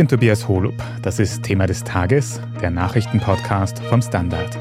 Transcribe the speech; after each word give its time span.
bin 0.00 0.08
Tobias 0.08 0.48
Holub. 0.48 0.82
Das 1.02 1.18
ist 1.18 1.42
Thema 1.42 1.66
des 1.66 1.84
Tages, 1.84 2.40
der 2.62 2.70
Nachrichtenpodcast 2.70 3.80
vom 3.80 4.00
Standard. 4.00 4.56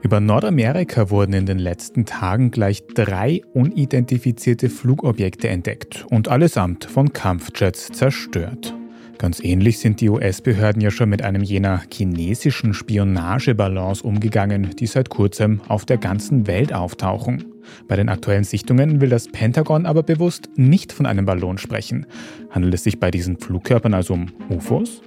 Über 0.00 0.20
Nordamerika 0.20 1.10
wurden 1.10 1.32
in 1.32 1.46
den 1.46 1.58
letzten 1.58 2.06
Tagen 2.06 2.52
gleich 2.52 2.84
drei 2.94 3.42
unidentifizierte 3.52 4.70
Flugobjekte 4.70 5.48
entdeckt 5.48 6.06
und 6.08 6.28
allesamt 6.28 6.84
von 6.84 7.12
Kampfjets 7.12 7.88
zerstört. 7.88 8.76
Ganz 9.22 9.38
ähnlich 9.38 9.78
sind 9.78 10.00
die 10.00 10.08
US-Behörden 10.08 10.82
ja 10.82 10.90
schon 10.90 11.08
mit 11.08 11.22
einem 11.22 11.44
jener 11.44 11.80
chinesischen 11.92 12.74
Spionageballons 12.74 14.02
umgegangen, 14.02 14.74
die 14.74 14.88
seit 14.88 15.10
kurzem 15.10 15.60
auf 15.68 15.84
der 15.84 15.96
ganzen 15.96 16.48
Welt 16.48 16.72
auftauchen. 16.72 17.44
Bei 17.86 17.94
den 17.94 18.08
aktuellen 18.08 18.42
Sichtungen 18.42 19.00
will 19.00 19.10
das 19.10 19.28
Pentagon 19.28 19.86
aber 19.86 20.02
bewusst 20.02 20.50
nicht 20.56 20.92
von 20.92 21.06
einem 21.06 21.24
Ballon 21.24 21.56
sprechen. 21.56 22.04
Handelt 22.50 22.74
es 22.74 22.82
sich 22.82 22.98
bei 22.98 23.12
diesen 23.12 23.38
Flugkörpern 23.38 23.94
also 23.94 24.14
um 24.14 24.26
UFOs? 24.50 25.02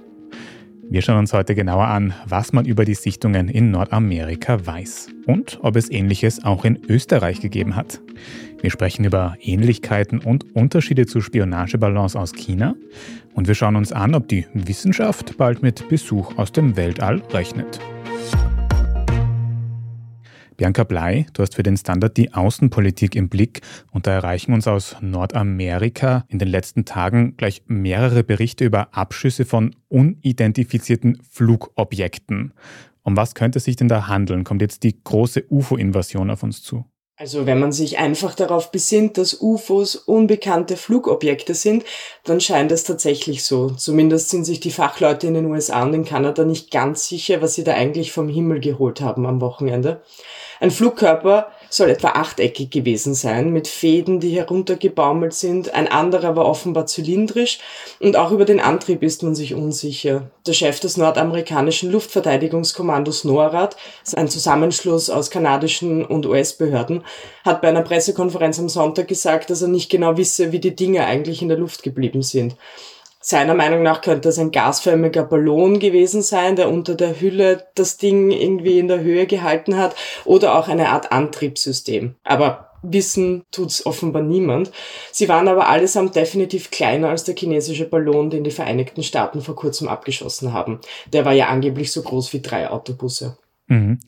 Wir 0.88 1.02
schauen 1.02 1.18
uns 1.18 1.34
heute 1.34 1.54
genauer 1.54 1.88
an, 1.88 2.14
was 2.26 2.54
man 2.54 2.64
über 2.64 2.86
die 2.86 2.94
Sichtungen 2.94 3.48
in 3.48 3.70
Nordamerika 3.70 4.64
weiß 4.64 5.08
und 5.26 5.58
ob 5.60 5.76
es 5.76 5.90
ähnliches 5.90 6.42
auch 6.42 6.64
in 6.64 6.78
Österreich 6.88 7.40
gegeben 7.40 7.76
hat. 7.76 8.00
Wir 8.60 8.70
sprechen 8.70 9.04
über 9.04 9.36
Ähnlichkeiten 9.40 10.18
und 10.18 10.54
Unterschiede 10.56 11.06
zu 11.06 11.20
Spionageballons 11.20 12.16
aus 12.16 12.32
China 12.32 12.74
und 13.34 13.48
wir 13.48 13.54
schauen 13.54 13.76
uns 13.76 13.92
an, 13.92 14.14
ob 14.14 14.28
die 14.28 14.46
Wissenschaft 14.54 15.36
bald 15.36 15.62
mit 15.62 15.88
Besuch 15.88 16.36
aus 16.38 16.52
dem 16.52 16.76
Weltall 16.76 17.22
rechnet. 17.32 17.78
Bianca 20.56 20.84
Blei, 20.84 21.26
du 21.34 21.42
hast 21.42 21.54
für 21.54 21.62
den 21.62 21.76
Standard 21.76 22.16
die 22.16 22.32
Außenpolitik 22.32 23.14
im 23.14 23.28
Blick 23.28 23.60
und 23.92 24.06
da 24.06 24.12
erreichen 24.12 24.54
uns 24.54 24.66
aus 24.66 24.96
Nordamerika 25.02 26.24
in 26.28 26.38
den 26.38 26.48
letzten 26.48 26.86
Tagen 26.86 27.36
gleich 27.36 27.62
mehrere 27.66 28.24
Berichte 28.24 28.64
über 28.64 28.94
Abschüsse 28.96 29.44
von 29.44 29.76
unidentifizierten 29.88 31.20
Flugobjekten. 31.30 32.54
Um 33.02 33.16
was 33.18 33.34
könnte 33.34 33.58
es 33.58 33.64
sich 33.64 33.76
denn 33.76 33.88
da 33.88 34.08
handeln? 34.08 34.44
Kommt 34.44 34.62
jetzt 34.62 34.82
die 34.82 34.98
große 35.04 35.44
UFO-Invasion 35.50 36.30
auf 36.30 36.42
uns 36.42 36.62
zu? 36.62 36.86
Also 37.18 37.46
wenn 37.46 37.58
man 37.58 37.72
sich 37.72 37.96
einfach 37.96 38.34
darauf 38.34 38.70
besinnt, 38.70 39.16
dass 39.16 39.40
UFOs 39.40 39.96
unbekannte 39.96 40.76
Flugobjekte 40.76 41.54
sind, 41.54 41.82
dann 42.24 42.42
scheint 42.42 42.70
es 42.72 42.84
tatsächlich 42.84 43.42
so. 43.42 43.70
Zumindest 43.70 44.28
sind 44.28 44.44
sich 44.44 44.60
die 44.60 44.70
Fachleute 44.70 45.26
in 45.26 45.32
den 45.32 45.46
USA 45.46 45.82
und 45.82 45.94
in 45.94 46.04
Kanada 46.04 46.44
nicht 46.44 46.70
ganz 46.70 47.08
sicher, 47.08 47.40
was 47.40 47.54
sie 47.54 47.64
da 47.64 47.72
eigentlich 47.72 48.12
vom 48.12 48.28
Himmel 48.28 48.60
geholt 48.60 49.00
haben 49.00 49.24
am 49.24 49.40
Wochenende. 49.40 50.02
Ein 50.60 50.70
Flugkörper 50.70 51.50
soll 51.68 51.90
etwa 51.90 52.08
achteckig 52.10 52.70
gewesen 52.70 53.14
sein, 53.14 53.52
mit 53.52 53.68
Fäden, 53.68 54.20
die 54.20 54.30
heruntergebaumelt 54.30 55.34
sind. 55.34 55.74
Ein 55.74 55.88
anderer 55.88 56.36
war 56.36 56.46
offenbar 56.46 56.86
zylindrisch 56.86 57.58
und 58.00 58.16
auch 58.16 58.30
über 58.30 58.44
den 58.44 58.60
Antrieb 58.60 59.02
ist 59.02 59.22
man 59.22 59.34
sich 59.34 59.54
unsicher. 59.54 60.30
Der 60.46 60.52
Chef 60.52 60.80
des 60.80 60.96
nordamerikanischen 60.96 61.90
Luftverteidigungskommandos 61.90 63.24
NORAD, 63.24 63.76
ein 64.14 64.28
Zusammenschluss 64.28 65.10
aus 65.10 65.30
kanadischen 65.30 66.04
und 66.04 66.26
US-Behörden, 66.26 67.04
hat 67.44 67.60
bei 67.62 67.68
einer 67.68 67.82
Pressekonferenz 67.82 68.58
am 68.58 68.68
Sonntag 68.68 69.08
gesagt, 69.08 69.50
dass 69.50 69.62
er 69.62 69.68
nicht 69.68 69.90
genau 69.90 70.16
wisse, 70.16 70.52
wie 70.52 70.60
die 70.60 70.76
Dinge 70.76 71.06
eigentlich 71.06 71.42
in 71.42 71.48
der 71.48 71.58
Luft 71.58 71.82
geblieben 71.82 72.22
sind. 72.22 72.56
Seiner 73.28 73.54
Meinung 73.54 73.82
nach 73.82 74.02
könnte 74.02 74.28
es 74.28 74.38
ein 74.38 74.52
gasförmiger 74.52 75.24
Ballon 75.24 75.80
gewesen 75.80 76.22
sein, 76.22 76.54
der 76.54 76.70
unter 76.70 76.94
der 76.94 77.20
Hülle 77.20 77.66
das 77.74 77.96
Ding 77.96 78.30
irgendwie 78.30 78.78
in 78.78 78.86
der 78.86 79.00
Höhe 79.00 79.26
gehalten 79.26 79.76
hat 79.76 79.96
oder 80.24 80.56
auch 80.56 80.68
eine 80.68 80.90
Art 80.90 81.10
Antriebssystem. 81.10 82.14
Aber 82.22 82.70
wissen 82.82 83.42
tut's 83.50 83.84
offenbar 83.84 84.22
niemand. 84.22 84.70
Sie 85.10 85.28
waren 85.28 85.48
aber 85.48 85.68
allesamt 85.68 86.14
definitiv 86.14 86.70
kleiner 86.70 87.08
als 87.08 87.24
der 87.24 87.34
chinesische 87.34 87.88
Ballon, 87.88 88.30
den 88.30 88.44
die 88.44 88.52
Vereinigten 88.52 89.02
Staaten 89.02 89.40
vor 89.40 89.56
kurzem 89.56 89.88
abgeschossen 89.88 90.52
haben. 90.52 90.78
Der 91.12 91.24
war 91.24 91.32
ja 91.32 91.48
angeblich 91.48 91.90
so 91.90 92.02
groß 92.02 92.32
wie 92.32 92.42
drei 92.42 92.70
Autobusse. 92.70 93.38
Mhm. 93.68 93.98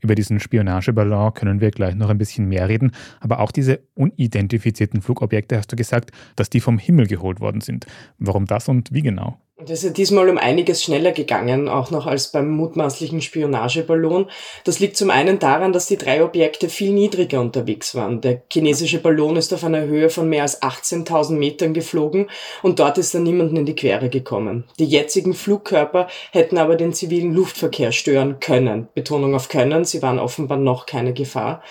Über 0.00 0.14
diesen 0.14 0.38
Spionageballon 0.40 1.34
können 1.34 1.60
wir 1.60 1.70
gleich 1.70 1.94
noch 1.94 2.08
ein 2.08 2.18
bisschen 2.18 2.48
mehr 2.48 2.68
reden. 2.68 2.92
Aber 3.20 3.40
auch 3.40 3.50
diese 3.50 3.80
unidentifizierten 3.94 5.02
Flugobjekte 5.02 5.56
hast 5.56 5.72
du 5.72 5.76
gesagt, 5.76 6.12
dass 6.36 6.50
die 6.50 6.60
vom 6.60 6.78
Himmel 6.78 7.06
geholt 7.06 7.40
worden 7.40 7.60
sind. 7.60 7.86
Warum 8.18 8.46
das 8.46 8.68
und 8.68 8.92
wie 8.92 9.02
genau? 9.02 9.40
Und 9.60 9.70
es 9.70 9.82
ist 9.82 9.96
diesmal 9.98 10.28
um 10.28 10.38
einiges 10.38 10.84
schneller 10.84 11.10
gegangen, 11.10 11.68
auch 11.68 11.90
noch 11.90 12.06
als 12.06 12.28
beim 12.28 12.48
mutmaßlichen 12.48 13.20
Spionageballon. 13.20 14.30
Das 14.62 14.78
liegt 14.78 14.96
zum 14.96 15.10
einen 15.10 15.40
daran, 15.40 15.72
dass 15.72 15.86
die 15.86 15.96
drei 15.96 16.22
Objekte 16.22 16.68
viel 16.68 16.92
niedriger 16.92 17.40
unterwegs 17.40 17.96
waren. 17.96 18.20
Der 18.20 18.40
chinesische 18.52 19.00
Ballon 19.00 19.34
ist 19.34 19.52
auf 19.52 19.64
einer 19.64 19.80
Höhe 19.80 20.10
von 20.10 20.28
mehr 20.28 20.42
als 20.42 20.62
18.000 20.62 21.32
Metern 21.32 21.74
geflogen 21.74 22.30
und 22.62 22.78
dort 22.78 22.98
ist 22.98 23.14
er 23.14 23.20
niemanden 23.20 23.56
in 23.56 23.66
die 23.66 23.74
Quere 23.74 24.08
gekommen. 24.08 24.62
Die 24.78 24.86
jetzigen 24.86 25.34
Flugkörper 25.34 26.06
hätten 26.30 26.56
aber 26.56 26.76
den 26.76 26.92
zivilen 26.92 27.34
Luftverkehr 27.34 27.90
stören 27.90 28.38
können. 28.38 28.86
Betonung 28.94 29.34
auf 29.34 29.48
können, 29.48 29.84
sie 29.84 30.02
waren 30.02 30.20
offenbar 30.20 30.58
noch 30.58 30.86
keine 30.86 31.14
Gefahr. 31.14 31.64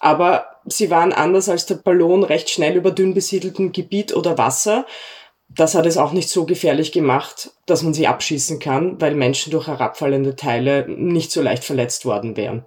Aber 0.00 0.46
sie 0.64 0.90
waren 0.90 1.12
anders 1.12 1.50
als 1.50 1.66
der 1.66 1.74
Ballon 1.74 2.24
recht 2.24 2.48
schnell 2.48 2.76
über 2.76 2.90
dünn 2.90 3.12
besiedeltem 3.12 3.72
Gebiet 3.72 4.16
oder 4.16 4.38
Wasser 4.38 4.86
das 5.48 5.74
hat 5.74 5.86
es 5.86 5.96
auch 5.96 6.12
nicht 6.12 6.28
so 6.28 6.44
gefährlich 6.44 6.92
gemacht, 6.92 7.50
dass 7.64 7.82
man 7.82 7.94
sie 7.94 8.06
abschießen 8.06 8.58
kann, 8.58 9.00
weil 9.00 9.14
Menschen 9.14 9.50
durch 9.50 9.66
herabfallende 9.66 10.36
Teile 10.36 10.86
nicht 10.88 11.32
so 11.32 11.40
leicht 11.40 11.64
verletzt 11.64 12.04
worden 12.04 12.36
wären. 12.36 12.64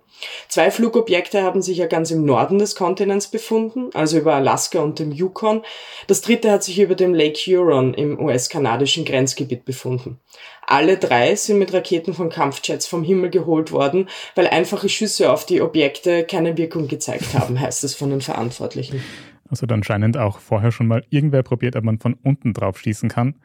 Zwei 0.50 0.72
Flugobjekte 0.72 1.44
haben 1.44 1.62
sich 1.62 1.78
ja 1.78 1.88
ganz 1.88 2.12
im 2.12 2.25
Norden 2.25 2.59
des 2.59 2.75
Kontinents 2.75 3.28
befunden, 3.28 3.90
also 3.94 4.18
über 4.18 4.36
Alaska 4.36 4.80
und 4.80 5.00
dem 5.00 5.12
Yukon. 5.12 5.64
Das 6.08 6.22
dritte 6.22 6.52
hat 6.52 6.64
sich 6.64 6.80
über 6.80 6.96
dem 6.96 7.14
Lake 7.14 7.40
Huron 7.40 7.94
im 7.94 8.20
US-kanadischen 8.20 9.06
Grenzgebiet 9.06 9.64
befunden. 9.66 10.20
Alle 10.66 10.97
drei 10.97 11.36
sind 11.36 11.59
mit 11.59 11.74
Raketen 11.74 12.14
von 12.14 12.30
Kampfjets 12.30 12.88
vom 12.88 13.03
Himmel 13.03 13.30
geholt 13.30 13.72
worden, 13.72 14.09
weil 14.36 14.47
einfache 14.47 14.90
Schüsse 14.90 15.31
auf 15.31 15.46
die 15.46 15.62
Objekte 15.62 16.24
keine 16.24 16.58
Wirkung 16.58 16.88
gezeigt 16.88 17.34
haben, 17.34 17.59
heißt 17.59 17.84
es 17.84 17.96
von 17.96 18.09
den 18.09 18.22
Verantwortlichen. 18.22 19.03
Also 19.51 19.66
dann 19.66 19.84
scheinend 19.84 20.17
auch 20.17 20.39
vorher 20.39 20.72
schon 20.72 20.88
mal 20.88 21.03
irgendwer 21.09 21.44
probiert, 21.44 21.75
ob 21.75 21.84
man 21.84 22.00
von 22.00 22.13
unten 22.13 22.53
drauf 22.53 22.79
schießen 22.79 23.09
kann. 23.09 23.35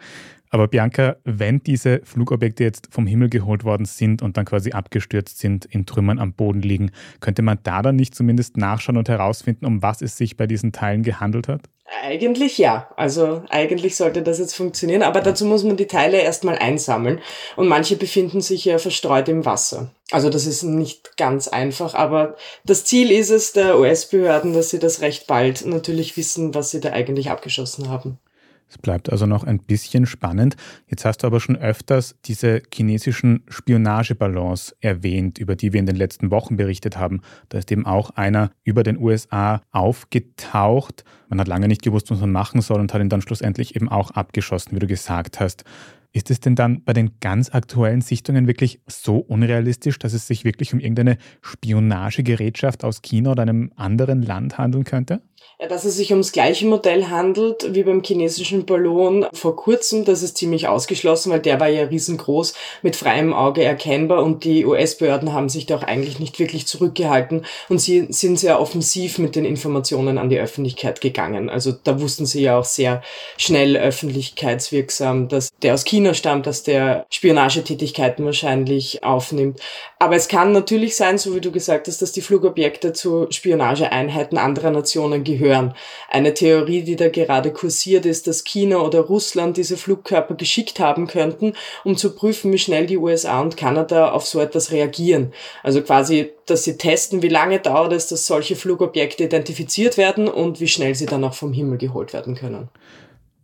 Aber 0.51 0.69
Bianca, 0.69 1.17
wenn 1.25 1.63
diese 1.63 2.01
Flugobjekte 2.05 2.65
jetzt 2.65 2.89
vom 2.91 3.07
Himmel 3.07 3.29
geholt 3.29 3.65
worden 3.65 3.87
sind 3.87 4.23
und 4.23 4.37
dann 4.37 4.45
quasi 4.45 4.73
abgestürzt 4.73 5.39
sind, 5.39 5.65
in 5.65 5.87
Trümmern 5.87 6.19
am 6.19 6.33
Boden 6.33 6.63
liegen, 6.63 6.91
könnte 7.21 7.43
man 7.43 7.59
da 7.63 7.83
dann 7.83 7.97
nicht 7.97 8.15
zumindest 8.15 8.57
nachschauen 8.57 8.97
und 8.97 9.09
herausfinden, 9.09 9.67
um 9.67 9.83
was 9.83 10.03
es 10.03 10.17
sich 10.17 10.37
bei 10.37 10.47
diesen 10.47 10.73
Teilen 10.73 11.03
gehandelt 11.03 11.49
hat? 11.49 11.63
Eigentlich 12.03 12.59
ja. 12.59 12.89
Also 12.97 13.45
eigentlich 13.49 13.97
sollte 13.97 14.23
das 14.23 14.39
jetzt 14.39 14.55
funktionieren, 14.55 15.03
aber 15.03 15.21
dazu 15.21 15.45
muss 15.45 15.63
man 15.63 15.77
die 15.77 15.87
Teile 15.87 16.21
erstmal 16.21 16.59
einsammeln 16.59 17.21
und 17.55 17.69
manche 17.69 17.97
befinden 17.97 18.41
sich 18.41 18.65
ja 18.65 18.79
verstreut 18.79 19.29
im 19.29 19.45
Wasser. 19.45 19.93
Also 20.11 20.29
das 20.29 20.47
ist 20.47 20.65
nicht 20.65 21.17
ganz 21.17 21.49
einfach, 21.49 21.95
aber 21.95 22.37
das 22.65 22.85
Ziel 22.85 23.11
ist 23.11 23.31
es 23.31 23.53
der 23.53 23.79
US-Behörden, 23.79 24.53
dass 24.53 24.71
sie 24.71 24.79
das 24.81 25.01
recht 25.01 25.27
bald 25.27 25.65
natürlich 25.65 26.17
wissen, 26.17 26.55
was 26.55 26.71
sie 26.71 26.81
da 26.81 26.93
eigentlich 26.93 27.31
abgeschossen 27.31 27.89
haben. 27.89 28.19
Es 28.69 28.79
bleibt 28.79 29.11
also 29.11 29.27
noch 29.27 29.45
ein 29.45 29.59
bisschen 29.61 30.07
spannend. 30.07 30.57
Jetzt 30.89 31.05
hast 31.05 31.19
du 31.19 31.29
aber 31.29 31.39
schon 31.39 31.57
öfters 31.57 32.17
diese 32.25 32.63
chinesischen 32.73 33.45
Spionageballons 33.49 34.75
erwähnt, 34.81 35.39
über 35.39 35.55
die 35.55 35.73
wir 35.73 35.81
in 35.81 35.87
den 35.87 35.97
letzten 35.97 36.31
Wochen 36.31 36.57
berichtet 36.57 36.97
haben. 36.97 37.21
Da 37.49 37.59
ist 37.59 37.71
eben 37.71 37.87
auch 37.87 38.11
einer 38.11 38.51
über 38.65 38.83
den 38.83 38.99
USA 38.99 39.63
aufgetaucht. 39.71 41.05
Man 41.29 41.41
hat 41.41 41.49
lange 41.49 41.69
nicht 41.69 41.83
gewusst, 41.83 42.11
was 42.11 42.21
man 42.21 42.33
machen 42.33 42.61
soll 42.61 42.81
und 42.81 42.93
hat 42.93 43.01
ihn 43.01 43.09
dann 43.09 43.23
schlussendlich 43.23 43.77
eben 43.77 43.89
auch 43.89 44.11
abgeschossen, 44.11 44.75
wie 44.75 44.81
du 44.81 44.87
gesagt 44.87 45.39
hast. 45.39 45.65
Ist 46.13 46.31
es 46.31 46.41
denn 46.41 46.55
dann 46.55 46.83
bei 46.83 46.95
den 46.95 47.21
ganz 47.21 47.51
aktuellen 47.51 48.01
Sichtungen 48.01 48.47
wirklich 48.47 48.81
so 48.87 49.19
unrealistisch, 49.19 49.99
dass 49.99 50.15
es 50.15 50.27
sich 50.27 50.45
wirklich 50.45 50.73
um 50.73 50.81
irgendeine 50.81 51.19
Spionagegerätschaft 51.43 52.85
aus 52.85 53.03
China 53.03 53.33
oder 53.33 53.43
einem 53.43 53.71
anderen 53.77 54.23
Land 54.23 54.57
handeln 54.57 54.85
könnte? 54.85 55.21
Ja, 55.59 55.69
dass 55.69 55.87
es 55.87 55.97
sich 55.97 56.11
ums 56.11 56.33
gleiche 56.33 56.67
Modell 56.67 57.07
handelt 57.07 57.75
wie 57.75 57.83
beim 57.83 58.03
chinesischen 58.03 58.67
Ballon 58.67 59.27
vor 59.33 59.57
kurzem, 59.57 60.05
das 60.05 60.23
ist 60.23 60.37
ziemlich 60.37 60.69
ausgeschlossen, 60.69 61.33
weil 61.33 61.41
der 61.41 61.59
war 61.61 61.69
ja 61.69 61.85
riesengroß, 61.85 62.53
mit 62.83 62.95
freiem 62.95 63.33
Auge 63.33 63.65
erkennbar 63.65 64.23
und 64.23 64.45
die 64.45 64.67
US-Behörden 64.67 65.33
haben 65.33 65.49
sich 65.49 65.65
da 65.65 65.77
auch 65.77 65.83
eigentlich 65.83 66.21
nicht 66.21 66.39
wirklich 66.39 66.67
zurückgehalten 66.67 67.47
und 67.71 67.81
sie 67.81 68.07
sind 68.11 68.39
sehr 68.39 68.61
offensiv 68.61 69.19
mit 69.19 69.35
den 69.35 69.47
Informationen 69.47 70.19
an 70.19 70.29
die 70.29 70.39
Öffentlichkeit 70.39 71.01
gegangen. 71.01 71.49
Also 71.49 71.73
da 71.73 72.03
wussten 72.03 72.27
sie 72.27 72.43
ja 72.43 72.59
auch 72.59 72.65
sehr 72.65 73.03
schnell 73.39 73.79
öffentlichkeitswirksam, 73.79 75.29
dass 75.29 75.49
der 75.63 75.73
aus 75.73 75.85
China 75.85 76.13
stammt, 76.13 76.47
dass 76.47 76.65
der 76.65 77.07
Spionagetätigkeiten 77.11 78.27
wahrscheinlich 78.27 79.03
aufnimmt. 79.03 79.61
Aber 79.99 80.17
es 80.17 80.29
kann 80.29 80.53
natürlich 80.53 80.97
sein, 80.97 81.17
so 81.17 81.35
wie 81.35 81.41
du 81.41 81.51
gesagt 81.51 81.89
hast, 81.89 82.03
dass 82.03 82.13
die 82.13 82.21
Flugobjekte 82.21 82.93
zu 82.93 83.27
Spionageeinheiten 83.31 84.37
anderer 84.37 84.71
Nationen 84.71 85.25
gehören. 85.27 85.75
Eine 86.09 86.33
Theorie, 86.33 86.83
die 86.83 86.97
da 86.97 87.11
gerade 87.11 87.53
kursiert, 87.53 88.07
ist, 88.07 88.27
dass 88.27 88.45
China 88.45 88.79
oder 88.79 89.01
Russland 89.01 89.59
diese 89.59 89.77
Flugkörper 89.77 90.35
geschickt 90.35 90.81
haben 90.81 91.07
könnten, 91.07 91.53
um 91.85 91.99
zu 91.99 92.15
prüfen, 92.15 92.51
wie 92.53 92.59
schnell 92.59 92.87
die 92.87 92.97
USA 92.97 93.43
und 93.43 93.59
Kanada 93.59 94.13
auf 94.13 94.25
so 94.25 94.41
etwas 94.41 94.73
reagieren. 94.73 95.35
Also 95.63 95.83
quasi, 95.83 96.33
dass 96.47 96.65
sie 96.65 96.79
testen, 96.79 97.23
wie 97.23 97.29
lange 97.29 97.59
dauert 97.61 97.93
es, 97.93 98.07
dass 98.07 98.27
solche 98.27 98.57
Flugobjekte 98.57 99.25
identifiziert 99.25 99.99
werden 99.99 100.29
und 100.29 100.61
wie 100.61 100.69
schnell 100.69 100.95
sie 100.95 101.07
dann 101.07 101.25
auch 101.25 101.35
vom 101.35 101.53
Himmel 101.53 101.77
geholt 101.77 102.15
werden 102.15 102.35
können. 102.35 102.71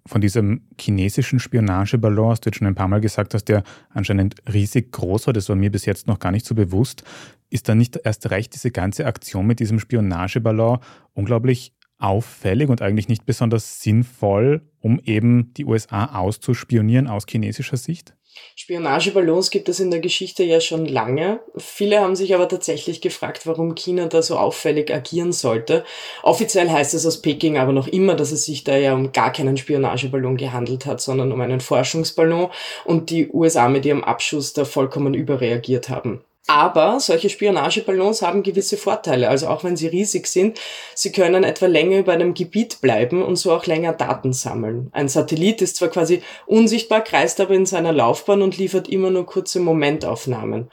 Von 0.06 0.20
diesem 0.20 0.62
chinesischen 0.81 1.38
Spionageballon 1.38 2.31
hast 2.31 2.44
du 2.44 2.49
jetzt 2.49 2.58
schon 2.58 2.66
ein 2.66 2.75
paar 2.75 2.88
Mal 2.88 3.00
gesagt, 3.00 3.34
dass 3.34 3.44
der 3.44 3.62
anscheinend 3.90 4.37
riesig 4.52 4.90
groß 4.90 5.26
war. 5.26 5.32
Das 5.32 5.49
war 5.49 5.56
mir 5.56 5.70
bis 5.70 5.84
jetzt 5.84 6.08
noch 6.08 6.19
gar 6.19 6.32
nicht 6.32 6.44
so 6.44 6.54
bewusst. 6.54 7.04
Ist 7.50 7.69
dann 7.69 7.78
nicht 7.78 8.00
erst 8.02 8.31
recht 8.31 8.54
diese 8.54 8.70
ganze 8.70 9.06
Aktion 9.06 9.46
mit 9.46 9.60
diesem 9.60 9.78
Spionageballon 9.78 10.78
unglaublich 11.14 11.72
auffällig 11.99 12.69
und 12.69 12.82
eigentlich 12.82 13.08
nicht 13.08 13.26
besonders 13.26 13.81
sinnvoll, 13.81 14.62
um 14.81 14.99
eben 15.04 15.54
die 15.54 15.64
USA 15.64 16.16
auszuspionieren 16.16 17.06
aus 17.06 17.25
chinesischer 17.28 17.76
Sicht? 17.76 18.16
Spionageballons 18.56 19.50
gibt 19.50 19.69
es 19.69 19.81
in 19.81 19.90
der 19.90 20.00
Geschichte 20.00 20.44
ja 20.44 20.61
schon 20.61 20.87
lange. 20.87 21.40
Viele 21.56 22.00
haben 22.00 22.17
sich 22.17 22.34
aber 22.34 22.49
tatsächlich 22.49 23.00
gefragt, 23.00 23.46
warum 23.46 23.75
China 23.75 24.06
da 24.06 24.23
so 24.23 24.37
auffällig 24.38 24.93
agieren 24.93 25.32
sollte. 25.32 25.84
Offiziell 26.23 26.70
heißt 26.70 26.94
es 26.94 27.06
aus 27.06 27.23
Peking 27.23 27.58
aber 27.58 27.73
noch 27.73 27.88
immer, 27.88 28.14
dass 28.14 28.32
es 28.32 28.44
sich 28.44 28.64
da 28.64 28.76
ja 28.76 28.94
um 28.94 29.12
gar 29.12 29.32
keinen 29.32 29.56
Spionageballon 29.56 30.37
gehandelt 30.37 30.87
hat, 30.87 31.00
sondern 31.00 31.32
um 31.32 31.40
einen 31.40 31.61
Forschungsballon 31.61 32.50
und 32.84 33.11
die 33.11 33.29
USA 33.31 33.69
mit 33.69 33.84
ihrem 33.84 34.05
Abschuss 34.05 34.52
da 34.52 34.64
vollkommen 34.64 35.14
überreagiert 35.14 35.88
haben. 35.88 36.25
Aber 36.48 36.98
solche 36.98 37.30
Spionageballons 37.30 38.20
haben 38.20 38.42
gewisse 38.42 38.76
Vorteile. 38.76 39.28
Also 39.28 39.46
auch 39.46 39.62
wenn 39.62 39.76
sie 39.76 39.86
riesig 39.86 40.26
sind, 40.26 40.58
sie 40.94 41.12
können 41.12 41.44
etwa 41.44 41.66
länger 41.66 41.98
über 41.98 42.12
einem 42.12 42.34
Gebiet 42.34 42.80
bleiben 42.80 43.22
und 43.22 43.36
so 43.36 43.52
auch 43.52 43.66
länger 43.66 43.92
Daten 43.92 44.32
sammeln. 44.32 44.88
Ein 44.92 45.08
Satellit 45.08 45.62
ist 45.62 45.76
zwar 45.76 45.88
quasi 45.88 46.20
unsichtbar, 46.46 47.02
kreist 47.02 47.40
aber 47.40 47.54
in 47.54 47.64
seiner 47.64 47.92
Laufbahn 47.92 48.42
und 48.42 48.58
liefert 48.58 48.88
immer 48.88 49.10
nur 49.10 49.24
kurze 49.24 49.60
Momentaufnahmen. 49.60 50.68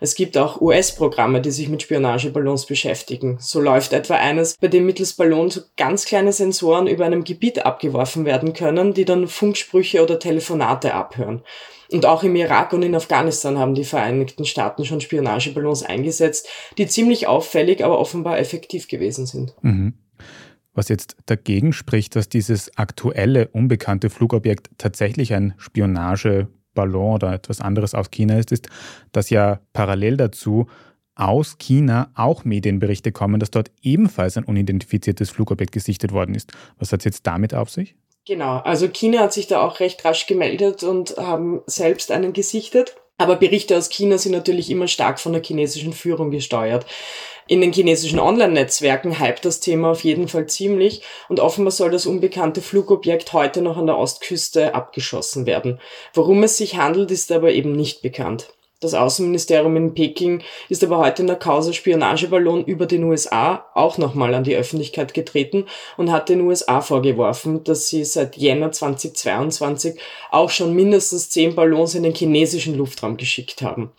Es 0.00 0.16
gibt 0.16 0.36
auch 0.36 0.60
US-Programme, 0.60 1.40
die 1.40 1.52
sich 1.52 1.68
mit 1.68 1.82
Spionageballons 1.82 2.66
beschäftigen. 2.66 3.38
So 3.40 3.60
läuft 3.60 3.92
etwa 3.92 4.16
eines, 4.16 4.56
bei 4.56 4.66
dem 4.66 4.84
mittels 4.84 5.12
Ballon 5.12 5.48
so 5.48 5.60
ganz 5.76 6.04
kleine 6.04 6.32
Sensoren 6.32 6.88
über 6.88 7.04
einem 7.04 7.22
Gebiet 7.22 7.64
abgeworfen 7.64 8.24
werden 8.24 8.52
können, 8.52 8.94
die 8.94 9.04
dann 9.04 9.28
Funksprüche 9.28 10.02
oder 10.02 10.18
Telefonate 10.18 10.94
abhören. 10.94 11.44
Und 11.92 12.06
auch 12.06 12.22
im 12.22 12.34
Irak 12.36 12.72
und 12.72 12.82
in 12.82 12.94
Afghanistan 12.94 13.58
haben 13.58 13.74
die 13.74 13.84
Vereinigten 13.84 14.44
Staaten 14.44 14.84
schon 14.84 15.00
Spionageballons 15.00 15.82
eingesetzt, 15.82 16.48
die 16.78 16.86
ziemlich 16.86 17.26
auffällig, 17.26 17.84
aber 17.84 17.98
offenbar 17.98 18.38
effektiv 18.38 18.88
gewesen 18.88 19.26
sind. 19.26 19.54
Mhm. 19.62 19.94
Was 20.74 20.88
jetzt 20.88 21.16
dagegen 21.26 21.74
spricht, 21.74 22.16
dass 22.16 22.30
dieses 22.30 22.76
aktuelle 22.78 23.48
unbekannte 23.48 24.08
Flugobjekt 24.08 24.70
tatsächlich 24.78 25.34
ein 25.34 25.52
Spionageballon 25.58 27.14
oder 27.14 27.34
etwas 27.34 27.60
anderes 27.60 27.94
aus 27.94 28.10
China 28.10 28.38
ist, 28.38 28.52
ist, 28.52 28.68
dass 29.12 29.28
ja 29.28 29.60
parallel 29.74 30.16
dazu 30.16 30.66
aus 31.14 31.58
China 31.58 32.10
auch 32.14 32.46
Medienberichte 32.46 33.12
kommen, 33.12 33.38
dass 33.38 33.50
dort 33.50 33.70
ebenfalls 33.82 34.38
ein 34.38 34.44
unidentifiziertes 34.44 35.28
Flugobjekt 35.28 35.72
gesichtet 35.72 36.12
worden 36.12 36.34
ist. 36.34 36.52
Was 36.78 36.90
hat 36.90 37.00
es 37.00 37.04
jetzt 37.04 37.26
damit 37.26 37.54
auf 37.54 37.68
sich? 37.68 37.94
Genau, 38.24 38.58
also 38.58 38.88
China 38.88 39.20
hat 39.20 39.32
sich 39.32 39.48
da 39.48 39.66
auch 39.66 39.80
recht 39.80 40.04
rasch 40.04 40.26
gemeldet 40.26 40.84
und 40.84 41.16
haben 41.16 41.62
selbst 41.66 42.12
einen 42.12 42.32
gesichtet. 42.32 42.96
Aber 43.18 43.36
Berichte 43.36 43.76
aus 43.76 43.88
China 43.88 44.18
sind 44.18 44.32
natürlich 44.32 44.70
immer 44.70 44.88
stark 44.88 45.20
von 45.20 45.32
der 45.32 45.42
chinesischen 45.42 45.92
Führung 45.92 46.30
gesteuert. 46.30 46.86
In 47.46 47.60
den 47.60 47.72
chinesischen 47.72 48.18
Online-Netzwerken 48.18 49.20
hypt 49.20 49.44
das 49.44 49.60
Thema 49.60 49.90
auf 49.90 50.04
jeden 50.04 50.28
Fall 50.28 50.46
ziemlich 50.46 51.02
und 51.28 51.40
offenbar 51.40 51.72
soll 51.72 51.90
das 51.90 52.06
unbekannte 52.06 52.62
Flugobjekt 52.62 53.32
heute 53.32 53.60
noch 53.60 53.76
an 53.76 53.86
der 53.86 53.98
Ostküste 53.98 54.74
abgeschossen 54.74 55.44
werden. 55.44 55.80
Worum 56.14 56.42
es 56.44 56.56
sich 56.56 56.76
handelt, 56.76 57.10
ist 57.10 57.30
aber 57.32 57.52
eben 57.52 57.72
nicht 57.72 58.02
bekannt. 58.02 58.54
Das 58.82 58.94
Außenministerium 58.94 59.76
in 59.76 59.94
Peking 59.94 60.42
ist 60.68 60.82
aber 60.82 60.98
heute 60.98 61.22
in 61.22 61.28
der 61.28 61.36
Causa 61.36 61.72
Spionageballon 61.72 62.64
über 62.64 62.86
den 62.86 63.04
USA 63.04 63.64
auch 63.74 63.96
nochmal 63.96 64.34
an 64.34 64.42
die 64.42 64.56
Öffentlichkeit 64.56 65.14
getreten 65.14 65.66
und 65.96 66.10
hat 66.10 66.28
den 66.28 66.40
USA 66.40 66.80
vorgeworfen, 66.80 67.62
dass 67.62 67.86
sie 67.86 68.04
seit 68.04 68.36
Jänner 68.36 68.72
2022 68.72 70.00
auch 70.32 70.50
schon 70.50 70.74
mindestens 70.74 71.30
zehn 71.30 71.54
Ballons 71.54 71.94
in 71.94 72.02
den 72.02 72.14
chinesischen 72.14 72.76
Luftraum 72.76 73.16
geschickt 73.16 73.62
haben. 73.62 73.92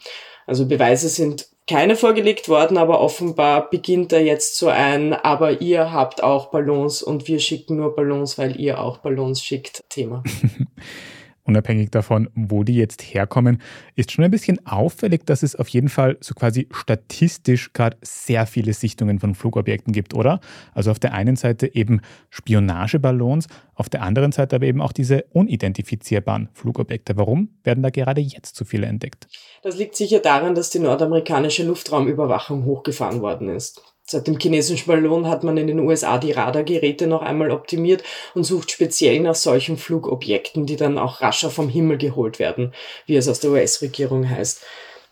Also 0.46 0.66
Beweise 0.66 1.08
sind 1.08 1.48
keine 1.66 1.96
vorgelegt 1.96 2.50
worden, 2.50 2.78
aber 2.78 3.00
offenbar 3.00 3.70
beginnt 3.70 4.12
da 4.12 4.18
jetzt 4.18 4.58
so 4.58 4.68
ein, 4.68 5.14
aber 5.14 5.62
ihr 5.62 5.94
habt 5.94 6.22
auch 6.22 6.48
Ballons 6.48 7.02
und 7.02 7.30
wir 7.30 7.40
schicken 7.40 7.78
nur 7.78 7.96
Ballons, 7.96 8.38
weil 8.38 8.60
ihr 8.60 8.82
auch 8.82 8.98
Ballons 8.98 9.42
schickt, 9.42 9.82
Thema. 9.88 10.24
unabhängig 11.44 11.92
davon, 11.92 12.30
wo 12.36 12.64
die 12.64 12.76
jetzt 12.76 13.02
herkommen, 13.02 13.62
ist 13.96 14.12
schon 14.12 14.24
ein 14.24 14.32
bisschen 14.32 14.66
auffällig, 14.66 15.26
dass 15.26 15.44
es 15.44 15.56
auf 15.56 15.68
jeden 15.70 15.90
Fall 15.90 16.18
so 16.22 16.34
quasi 16.34 16.68
statistisch 16.72 17.74
gerade 17.74 17.98
sehr 18.02 18.46
viele 18.46 18.74
Sichtungen 18.74 19.20
von 19.20 19.36
Flugobjekten 19.36 19.94
gibt, 19.94 20.14
oder? 20.14 20.40
Also 20.74 20.92
auf 20.92 21.00
der 21.00 21.14
einen 21.14 21.36
Seite 21.36 21.74
eben 21.76 22.02
Spionageballons, 22.30 23.48
auf 23.76 23.90
der 23.90 24.02
anderen 24.02 24.32
Seite 24.32 24.56
aber 24.56 24.66
eben 24.66 24.82
auch 24.82 24.94
diese 24.94 25.24
unidentifizierbaren 25.32 26.50
Flugobjekte. 26.54 27.18
Warum 27.18 27.50
werden 27.64 27.84
da 27.84 27.90
gerade 27.90 28.22
jetzt 28.22 28.56
so 28.56 28.66
viele 28.66 28.88
entdeckt? 28.88 29.28
Das 29.64 29.78
liegt 29.78 29.96
sicher 29.96 30.20
daran, 30.20 30.56
dass 30.56 30.70
die 30.70 30.80
nordamerikanische 30.80 31.64
Luftraumüberwachung 31.64 32.66
hochgefahren 32.66 33.22
worden 33.22 33.50
ist. 33.50 33.93
Seit 34.06 34.28
dem 34.28 34.38
chinesischen 34.38 34.88
Ballon 34.88 35.30
hat 35.30 35.46
man 35.46 35.56
in 35.56 35.68
den 35.68 35.80
USA 35.80 36.18
die 36.18 36.34
Radargeräte 36.34 37.08
noch 37.08 37.22
einmal 37.22 37.52
optimiert 37.52 38.04
und 38.36 38.44
sucht 38.44 38.70
speziell 38.70 39.22
nach 39.22 39.36
solchen 39.36 39.78
Flugobjekten, 39.78 40.66
die 40.66 40.76
dann 40.76 40.98
auch 40.98 41.22
rascher 41.22 41.50
vom 41.50 41.70
Himmel 41.70 41.98
geholt 41.98 42.38
werden, 42.38 42.74
wie 43.06 43.16
es 43.16 43.30
aus 43.30 43.40
der 43.40 43.52
US-Regierung 43.52 44.30
heißt. 44.30 44.62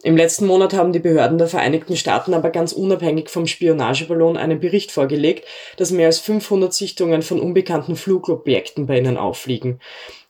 Im 0.03 0.17
letzten 0.17 0.45
Monat 0.45 0.73
haben 0.73 0.91
die 0.91 0.99
Behörden 0.99 1.38
der 1.38 1.47
Vereinigten 1.47 1.95
Staaten 1.95 2.33
aber 2.33 2.49
ganz 2.49 2.73
unabhängig 2.73 3.29
vom 3.29 3.47
Spionageballon 3.47 4.35
einen 4.35 4.59
Bericht 4.59 4.91
vorgelegt, 4.91 5.47
dass 5.77 5.91
mehr 5.91 6.07
als 6.07 6.19
500 6.19 6.73
Sichtungen 6.73 7.21
von 7.21 7.39
unbekannten 7.39 7.95
Flugobjekten 7.95 8.87
bei 8.87 8.97
ihnen 8.97 9.17
auffliegen. 9.17 9.79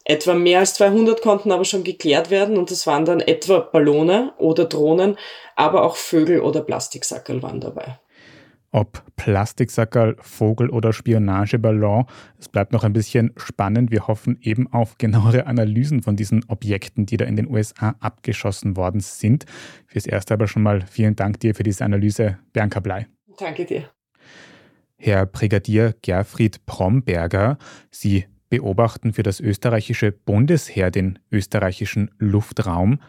Etwa 0.04 0.36
mehr 0.36 0.60
als 0.60 0.76
200 0.76 1.22
konnten 1.22 1.52
aber 1.52 1.66
schon 1.66 1.84
geklärt 1.84 2.30
werden 2.30 2.58
und 2.58 2.70
das 2.70 2.86
waren 2.86 3.06
dann 3.06 3.22
etwa 3.22 3.60
Ballone 3.60 4.34
oder 4.38 4.66
Drohnen, 4.66 5.18
aber 5.56 5.84
auch 5.84 5.96
Vögel 5.96 6.42
oder 6.42 6.62
Plastiksackerl 6.62 7.42
waren 7.42 7.62
dabei 7.62 7.98
ob 8.72 9.04
Plastiksackerl, 9.18 10.16
Vogel 10.20 10.70
oder 10.70 10.94
Spionageballon. 10.94 12.06
Es 12.40 12.50
bleibt 12.50 12.72
noch 12.72 12.84
ein 12.84 12.94
bisschen 12.94 13.34
spannend. 13.38 13.92
Wir 13.92 14.08
hoffen 14.08 14.38
eben 14.42 14.72
auf 14.72 14.98
genauere 14.98 15.46
Analysen 15.46 16.02
von 16.02 16.16
diesen 16.16 16.44
Objekten, 16.48 17.06
die 17.06 17.18
da 17.18 17.26
in 17.26 17.36
den 17.36 17.50
USA 17.50 17.96
abgeschossen 18.00 18.78
worden 18.78 19.02
sind. 19.02 19.46
Fürs 19.88 20.06
Erste 20.06 20.34
aber 20.34 20.48
schon 20.48 20.64
mal 20.64 20.82
vielen 20.82 21.16
Dank 21.16 21.40
dir 21.40 21.54
für 21.54 21.64
diese 21.64 21.84
Analyse, 21.84 22.40
Bianca 22.54 22.80
Blei. 22.80 23.08
Danke 23.38 23.66
dir. 23.66 23.90
Herr 24.98 25.26
Brigadier 25.26 25.96
Gerfried 26.02 26.66
Bromberger, 26.66 27.58
Sie 27.90 28.26
beobachten 28.50 29.14
für 29.14 29.24
das 29.24 29.40
österreichische 29.40 30.12
Bundesheer 30.12 30.92
den 30.92 31.18
österreichischen 31.32 32.12
Luftraum. 32.20 33.00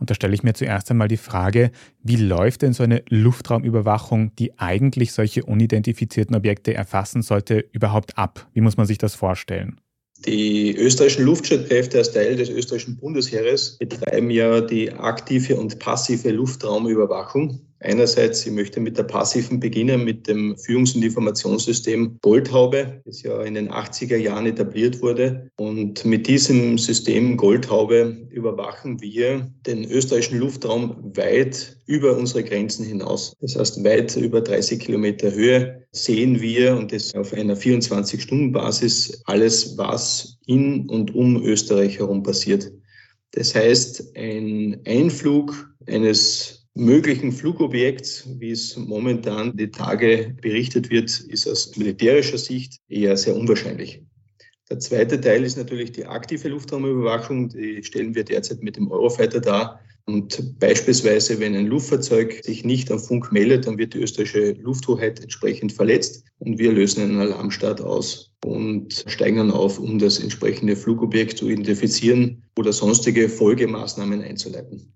Und 0.00 0.10
da 0.10 0.14
stelle 0.14 0.34
ich 0.34 0.42
mir 0.42 0.54
zuerst 0.54 0.90
einmal 0.90 1.08
die 1.08 1.18
Frage, 1.18 1.70
wie 2.02 2.16
läuft 2.16 2.62
denn 2.62 2.72
so 2.72 2.82
eine 2.82 3.02
Luftraumüberwachung, 3.08 4.34
die 4.36 4.58
eigentlich 4.58 5.12
solche 5.12 5.44
unidentifizierten 5.44 6.34
Objekte 6.34 6.74
erfassen 6.74 7.20
sollte, 7.22 7.64
überhaupt 7.72 8.16
ab? 8.16 8.48
Wie 8.54 8.62
muss 8.62 8.78
man 8.78 8.86
sich 8.86 8.98
das 8.98 9.14
vorstellen? 9.14 9.78
Die 10.26 10.74
österreichischen 10.76 11.24
Luftstreitkräfte 11.24 11.98
als 11.98 12.12
Teil 12.12 12.36
des 12.36 12.50
österreichischen 12.50 12.96
Bundesheeres 12.96 13.78
betreiben 13.78 14.30
ja 14.30 14.60
die 14.60 14.92
aktive 14.92 15.56
und 15.56 15.78
passive 15.78 16.30
Luftraumüberwachung. 16.30 17.60
Einerseits, 17.82 18.44
ich 18.44 18.52
möchte 18.52 18.78
mit 18.78 18.98
der 18.98 19.04
passiven 19.04 19.58
beginnen, 19.58 20.04
mit 20.04 20.28
dem 20.28 20.54
Führungs- 20.56 20.94
und 20.94 21.02
Informationssystem 21.02 22.18
Goldhaube, 22.20 23.00
das 23.06 23.22
ja 23.22 23.42
in 23.42 23.54
den 23.54 23.70
80er 23.70 24.16
Jahren 24.16 24.44
etabliert 24.44 25.00
wurde. 25.00 25.50
Und 25.56 26.04
mit 26.04 26.26
diesem 26.26 26.76
System 26.76 27.38
Goldhaube 27.38 28.28
überwachen 28.30 29.00
wir 29.00 29.50
den 29.66 29.90
österreichischen 29.90 30.40
Luftraum 30.40 31.12
weit 31.16 31.78
über 31.86 32.16
unsere 32.18 32.44
Grenzen 32.44 32.84
hinaus. 32.84 33.32
Das 33.40 33.56
heißt, 33.56 33.82
weit 33.82 34.14
über 34.14 34.42
30 34.42 34.78
Kilometer 34.78 35.32
Höhe 35.32 35.86
sehen 35.92 36.38
wir, 36.40 36.76
und 36.76 36.92
das 36.92 37.14
auf 37.14 37.32
einer 37.32 37.56
24-Stunden-Basis, 37.56 39.22
alles, 39.24 39.78
was 39.78 40.36
in 40.44 40.86
und 40.90 41.14
um 41.14 41.42
Österreich 41.42 41.98
herum 41.98 42.22
passiert. 42.22 42.70
Das 43.32 43.54
heißt, 43.54 44.16
ein 44.16 44.80
Einflug 44.86 45.74
eines 45.86 46.59
möglichen 46.74 47.32
Flugobjekts, 47.32 48.28
wie 48.38 48.50
es 48.50 48.76
momentan 48.76 49.56
die 49.56 49.70
Tage 49.70 50.36
berichtet 50.40 50.90
wird, 50.90 51.20
ist 51.20 51.48
aus 51.48 51.76
militärischer 51.76 52.38
Sicht 52.38 52.78
eher 52.88 53.16
sehr 53.16 53.36
unwahrscheinlich. 53.36 54.02
Der 54.70 54.78
zweite 54.78 55.20
Teil 55.20 55.44
ist 55.44 55.56
natürlich 55.56 55.90
die 55.90 56.06
aktive 56.06 56.48
Luftraumüberwachung. 56.48 57.48
Die 57.48 57.82
stellen 57.82 58.14
wir 58.14 58.22
derzeit 58.22 58.62
mit 58.62 58.76
dem 58.76 58.90
Eurofighter 58.90 59.40
dar. 59.40 59.80
Und 60.06 60.58
beispielsweise, 60.58 61.38
wenn 61.40 61.54
ein 61.54 61.66
Luftfahrzeug 61.66 62.40
sich 62.44 62.64
nicht 62.64 62.90
am 62.90 62.98
Funk 62.98 63.32
meldet, 63.32 63.66
dann 63.66 63.78
wird 63.78 63.94
die 63.94 63.98
österreichische 63.98 64.52
Lufthoheit 64.52 65.20
entsprechend 65.20 65.72
verletzt 65.72 66.24
und 66.38 66.58
wir 66.58 66.72
lösen 66.72 67.02
einen 67.02 67.20
Alarmstart 67.20 67.80
aus 67.80 68.32
und 68.44 69.04
steigen 69.06 69.36
dann 69.36 69.50
auf, 69.50 69.78
um 69.78 69.98
das 69.98 70.18
entsprechende 70.18 70.74
Flugobjekt 70.74 71.38
zu 71.38 71.48
identifizieren 71.48 72.42
oder 72.56 72.72
sonstige 72.72 73.28
Folgemaßnahmen 73.28 74.22
einzuleiten. 74.22 74.92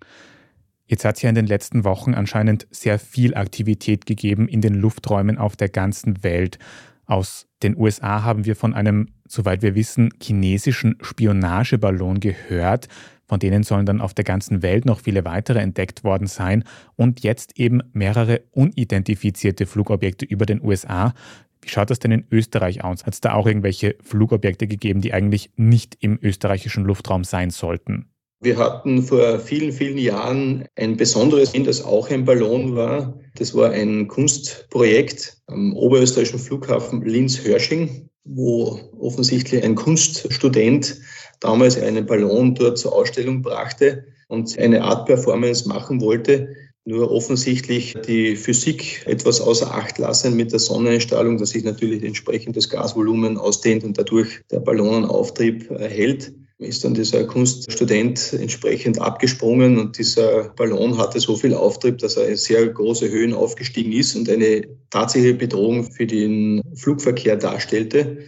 Jetzt 0.86 1.04
hat 1.04 1.16
es 1.16 1.22
ja 1.22 1.30
in 1.30 1.34
den 1.34 1.46
letzten 1.46 1.84
Wochen 1.84 2.14
anscheinend 2.14 2.66
sehr 2.70 2.98
viel 2.98 3.34
Aktivität 3.34 4.04
gegeben 4.04 4.48
in 4.48 4.60
den 4.60 4.74
Lufträumen 4.74 5.38
auf 5.38 5.56
der 5.56 5.70
ganzen 5.70 6.22
Welt. 6.22 6.58
Aus 7.06 7.46
den 7.62 7.76
USA 7.76 8.22
haben 8.22 8.44
wir 8.44 8.56
von 8.56 8.74
einem, 8.74 9.08
soweit 9.26 9.62
wir 9.62 9.74
wissen, 9.74 10.10
chinesischen 10.22 10.96
Spionageballon 11.00 12.20
gehört. 12.20 12.88
Von 13.26 13.38
denen 13.38 13.62
sollen 13.62 13.86
dann 13.86 14.02
auf 14.02 14.12
der 14.12 14.24
ganzen 14.24 14.62
Welt 14.62 14.84
noch 14.84 15.00
viele 15.00 15.24
weitere 15.24 15.60
entdeckt 15.60 16.04
worden 16.04 16.26
sein. 16.26 16.64
Und 16.96 17.20
jetzt 17.22 17.58
eben 17.58 17.80
mehrere 17.92 18.42
unidentifizierte 18.52 19.64
Flugobjekte 19.64 20.26
über 20.26 20.44
den 20.44 20.62
USA. 20.62 21.14
Wie 21.62 21.70
schaut 21.70 21.88
das 21.88 21.98
denn 21.98 22.12
in 22.12 22.26
Österreich 22.30 22.84
aus? 22.84 23.06
Hat 23.06 23.14
es 23.14 23.22
da 23.22 23.32
auch 23.32 23.46
irgendwelche 23.46 23.96
Flugobjekte 24.02 24.66
gegeben, 24.66 25.00
die 25.00 25.14
eigentlich 25.14 25.50
nicht 25.56 25.96
im 26.00 26.18
österreichischen 26.20 26.84
Luftraum 26.84 27.24
sein 27.24 27.48
sollten? 27.48 28.10
Wir 28.44 28.58
hatten 28.58 29.02
vor 29.02 29.38
vielen, 29.38 29.72
vielen 29.72 29.96
Jahren 29.96 30.66
ein 30.76 30.98
besonderes 30.98 31.52
das 31.52 31.82
auch 31.82 32.10
ein 32.10 32.26
Ballon 32.26 32.76
war. 32.76 33.18
Das 33.36 33.54
war 33.54 33.70
ein 33.70 34.06
Kunstprojekt 34.06 35.38
am 35.46 35.74
oberösterreichischen 35.74 36.38
Flughafen 36.38 37.00
Linz-Hörsching, 37.00 38.10
wo 38.24 38.78
offensichtlich 39.00 39.64
ein 39.64 39.74
Kunststudent 39.74 41.00
damals 41.40 41.80
einen 41.80 42.04
Ballon 42.04 42.54
dort 42.54 42.76
zur 42.76 42.94
Ausstellung 42.94 43.40
brachte 43.40 44.04
und 44.28 44.58
eine 44.58 44.84
Art 44.84 45.06
Performance 45.06 45.66
machen 45.66 46.02
wollte. 46.02 46.54
Nur 46.84 47.10
offensichtlich 47.10 47.94
die 48.06 48.36
Physik 48.36 49.06
etwas 49.06 49.40
außer 49.40 49.72
Acht 49.72 49.96
lassen 49.96 50.36
mit 50.36 50.52
der 50.52 50.58
Sonneneinstrahlung, 50.58 51.38
dass 51.38 51.48
sich 51.50 51.64
natürlich 51.64 52.04
entsprechend 52.04 52.58
das 52.58 52.68
Gasvolumen 52.68 53.38
ausdehnt 53.38 53.84
und 53.84 53.96
dadurch 53.96 54.42
der 54.50 54.60
Ballonenauftrieb 54.60 55.70
erhält 55.70 56.34
ist 56.58 56.84
dann 56.84 56.94
dieser 56.94 57.24
Kunststudent 57.24 58.32
entsprechend 58.32 59.00
abgesprungen 59.00 59.78
und 59.78 59.98
dieser 59.98 60.50
Ballon 60.50 60.98
hatte 60.98 61.18
so 61.18 61.36
viel 61.36 61.52
Auftrieb, 61.54 61.98
dass 61.98 62.16
er 62.16 62.28
in 62.28 62.36
sehr 62.36 62.66
große 62.68 63.10
Höhen 63.10 63.34
aufgestiegen 63.34 63.92
ist 63.92 64.14
und 64.14 64.28
eine 64.28 64.66
tatsächliche 64.90 65.34
Bedrohung 65.34 65.90
für 65.90 66.06
den 66.06 66.62
Flugverkehr 66.74 67.36
darstellte. 67.36 68.18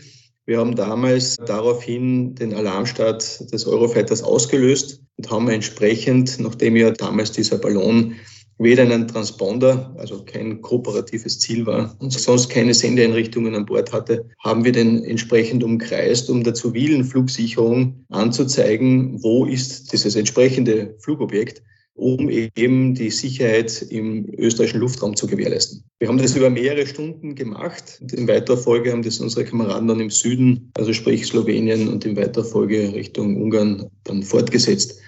Wir 0.45 0.59
haben 0.59 0.77
damals 0.77 1.37
daraufhin 1.47 2.35
den 2.35 2.55
Alarmstart 2.55 3.53
des 3.53 3.67
Eurofighters 3.67 4.23
ausgelöst 4.23 5.03
und 5.17 5.31
haben 5.31 5.49
entsprechend, 5.49 6.39
nachdem 6.39 6.77
ja 6.77 6.91
damals 6.91 7.33
dieser 7.33 7.59
Ballon 7.59 8.15
weder 8.59 8.85
einen 8.85 9.07
Transponder, 9.07 9.95
also 9.99 10.25
kein 10.25 10.63
kooperatives 10.63 11.39
Ziel 11.39 11.67
war 11.67 11.95
und 11.99 12.13
sonst 12.13 12.49
keine 12.49 12.75
Sendeeinrichtungen 12.75 13.55
an 13.55 13.67
Bord 13.67 13.93
hatte, 13.93 14.27
haben 14.43 14.65
wir 14.65 14.73
den 14.73 15.05
entsprechend 15.05 15.63
umkreist, 15.63 16.31
um 16.31 16.43
der 16.43 16.55
zivilen 16.55 17.05
Flugsicherung 17.05 18.05
anzuzeigen, 18.09 19.23
wo 19.23 19.45
ist 19.45 19.93
dieses 19.93 20.17
entsprechende 20.17 20.97
Flugobjekt, 21.01 21.63
um 21.97 22.29
eben 22.29 22.95
die 22.95 23.11
Sicherheit 23.11 23.83
im 23.91 24.29
österreichischen 24.37 24.81
Luftraum 24.81 25.17
zu 25.17 25.27
gewährleisten. 25.27 25.83
Wir 25.99 26.09
haben 26.09 26.19
das 26.19 26.37
über 26.37 26.51
mehrere 26.51 26.87
Stunden 26.87 27.35
gemacht. 27.35 27.99
Und 28.03 28.13
in 28.13 28.29
weiterer 28.29 28.59
Folge 28.59 28.93
haben 28.93 29.03
das 29.03 29.19
unsere 29.19 29.47
Kameraden 29.47 29.89
dann 29.89 30.01
im 30.01 30.11
Süden, 30.11 30.71
also 30.77 30.93
sprich 30.93 31.27
Slowenien 31.27 31.89
und 31.89 32.05
in 32.05 32.17
weiterer 32.17 32.45
Folge 32.45 32.93
Richtung 32.95 33.41
Ungarn 33.41 33.91
dann 34.05 34.23
fortgesetzt. 34.23 35.01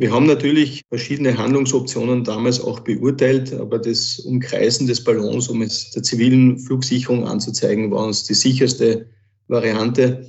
Wir 0.00 0.12
haben 0.12 0.26
natürlich 0.26 0.84
verschiedene 0.90 1.36
Handlungsoptionen 1.36 2.22
damals 2.22 2.60
auch 2.60 2.78
beurteilt, 2.78 3.52
aber 3.52 3.80
das 3.80 4.20
Umkreisen 4.20 4.86
des 4.86 5.02
Ballons, 5.02 5.48
um 5.48 5.60
es 5.60 5.90
der 5.90 6.04
zivilen 6.04 6.56
Flugsicherung 6.56 7.26
anzuzeigen, 7.26 7.90
war 7.90 8.06
uns 8.06 8.22
die 8.22 8.34
sicherste 8.34 9.08
Variante, 9.48 10.24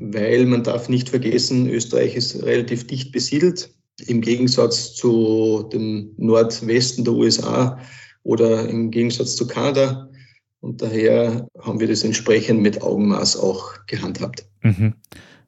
weil 0.00 0.46
man 0.46 0.62
darf 0.62 0.88
nicht 0.88 1.08
vergessen, 1.08 1.68
Österreich 1.68 2.14
ist 2.14 2.40
relativ 2.44 2.86
dicht 2.86 3.10
besiedelt, 3.10 3.74
im 4.06 4.20
Gegensatz 4.20 4.94
zu 4.94 5.68
dem 5.72 6.14
Nordwesten 6.16 7.02
der 7.02 7.14
USA 7.14 7.80
oder 8.22 8.68
im 8.68 8.92
Gegensatz 8.92 9.34
zu 9.34 9.48
Kanada. 9.48 10.08
Und 10.60 10.82
daher 10.82 11.48
haben 11.58 11.80
wir 11.80 11.88
das 11.88 12.04
entsprechend 12.04 12.62
mit 12.62 12.80
Augenmaß 12.80 13.38
auch 13.38 13.74
gehandhabt. 13.88 14.46
Mhm. 14.62 14.94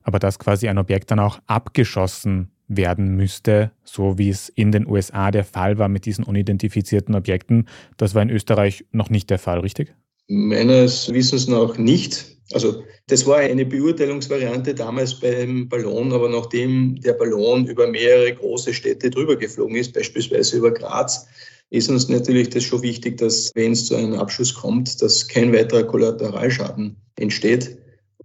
Aber 0.03 0.19
dass 0.19 0.41
quasi 0.41 0.67
ein 0.67 0.79
Objekt 0.79 1.13
dann 1.13 1.21
auch 1.21 1.39
abgeschossen 1.47 2.52
werden 2.77 3.17
müsste, 3.17 3.73
so 3.85 4.19
wie 4.19 4.29
es 4.29 4.49
in 4.49 4.73
den 4.73 4.87
USA 4.87 5.31
der 5.31 5.45
Fall 5.45 5.79
war 5.79 5.89
mit 5.89 6.07
diesen 6.07 6.25
unidentifizierten 6.25 7.15
Objekten. 7.15 7.69
Das 7.97 8.15
war 8.15 8.23
in 8.23 8.31
Österreich 8.31 8.85
noch 8.93 9.11
nicht 9.11 9.31
der 9.31 9.39
Fall, 9.39 9.61
richtig? 9.61 9.95
Meines 10.29 11.13
Wissens 11.13 11.49
nach 11.49 11.79
nicht. 11.79 12.27
Also 12.53 12.83
das 13.07 13.27
war 13.27 13.39
eine 13.39 13.65
Beurteilungsvariante 13.65 14.75
damals 14.75 15.19
beim 15.19 15.69
Ballon, 15.69 16.13
aber 16.13 16.29
nachdem 16.29 17.01
der 17.01 17.15
Ballon 17.15 17.67
über 17.67 17.87
mehrere 17.87 18.35
große 18.35 18.75
Städte 18.75 19.11
drüber 19.11 19.37
geflogen 19.37 19.77
ist, 19.77 19.93
beispielsweise 19.93 20.59
über 20.59 20.71
Graz, 20.71 21.27
ist 21.71 21.89
uns 21.89 22.09
natürlich 22.09 22.51
das 22.51 22.65
schon 22.65 22.83
wichtig, 22.83 23.17
dass 23.17 23.51
wenn 23.55 23.73
es 23.73 23.87
zu 23.87 23.97
einem 23.97 24.15
Abschuss 24.15 24.55
kommt, 24.55 25.01
dass 25.01 25.27
kein 25.27 25.53
weiterer 25.55 25.85
Kollateralschaden 25.85 26.97
entsteht. 27.17 27.79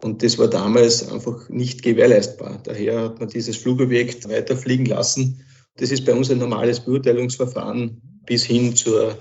Und 0.04 0.22
das 0.24 0.38
war 0.38 0.48
damals 0.48 1.12
einfach 1.12 1.50
nicht 1.50 1.82
gewährleistbar. 1.82 2.60
Daher 2.64 3.02
hat 3.06 3.20
man 3.20 3.30
dieses 3.30 3.58
Flugobjekt 3.58 4.30
weiterfliegen 4.30 4.86
lassen. 4.86 5.44
Das 5.78 5.92
ist 5.92 6.06
bei 6.06 6.14
uns 6.14 6.30
ein 6.30 6.38
normales 6.38 6.80
Beurteilungsverfahren 6.80 8.02
bis 8.26 8.44
hin 8.44 8.76
zur 8.76 9.18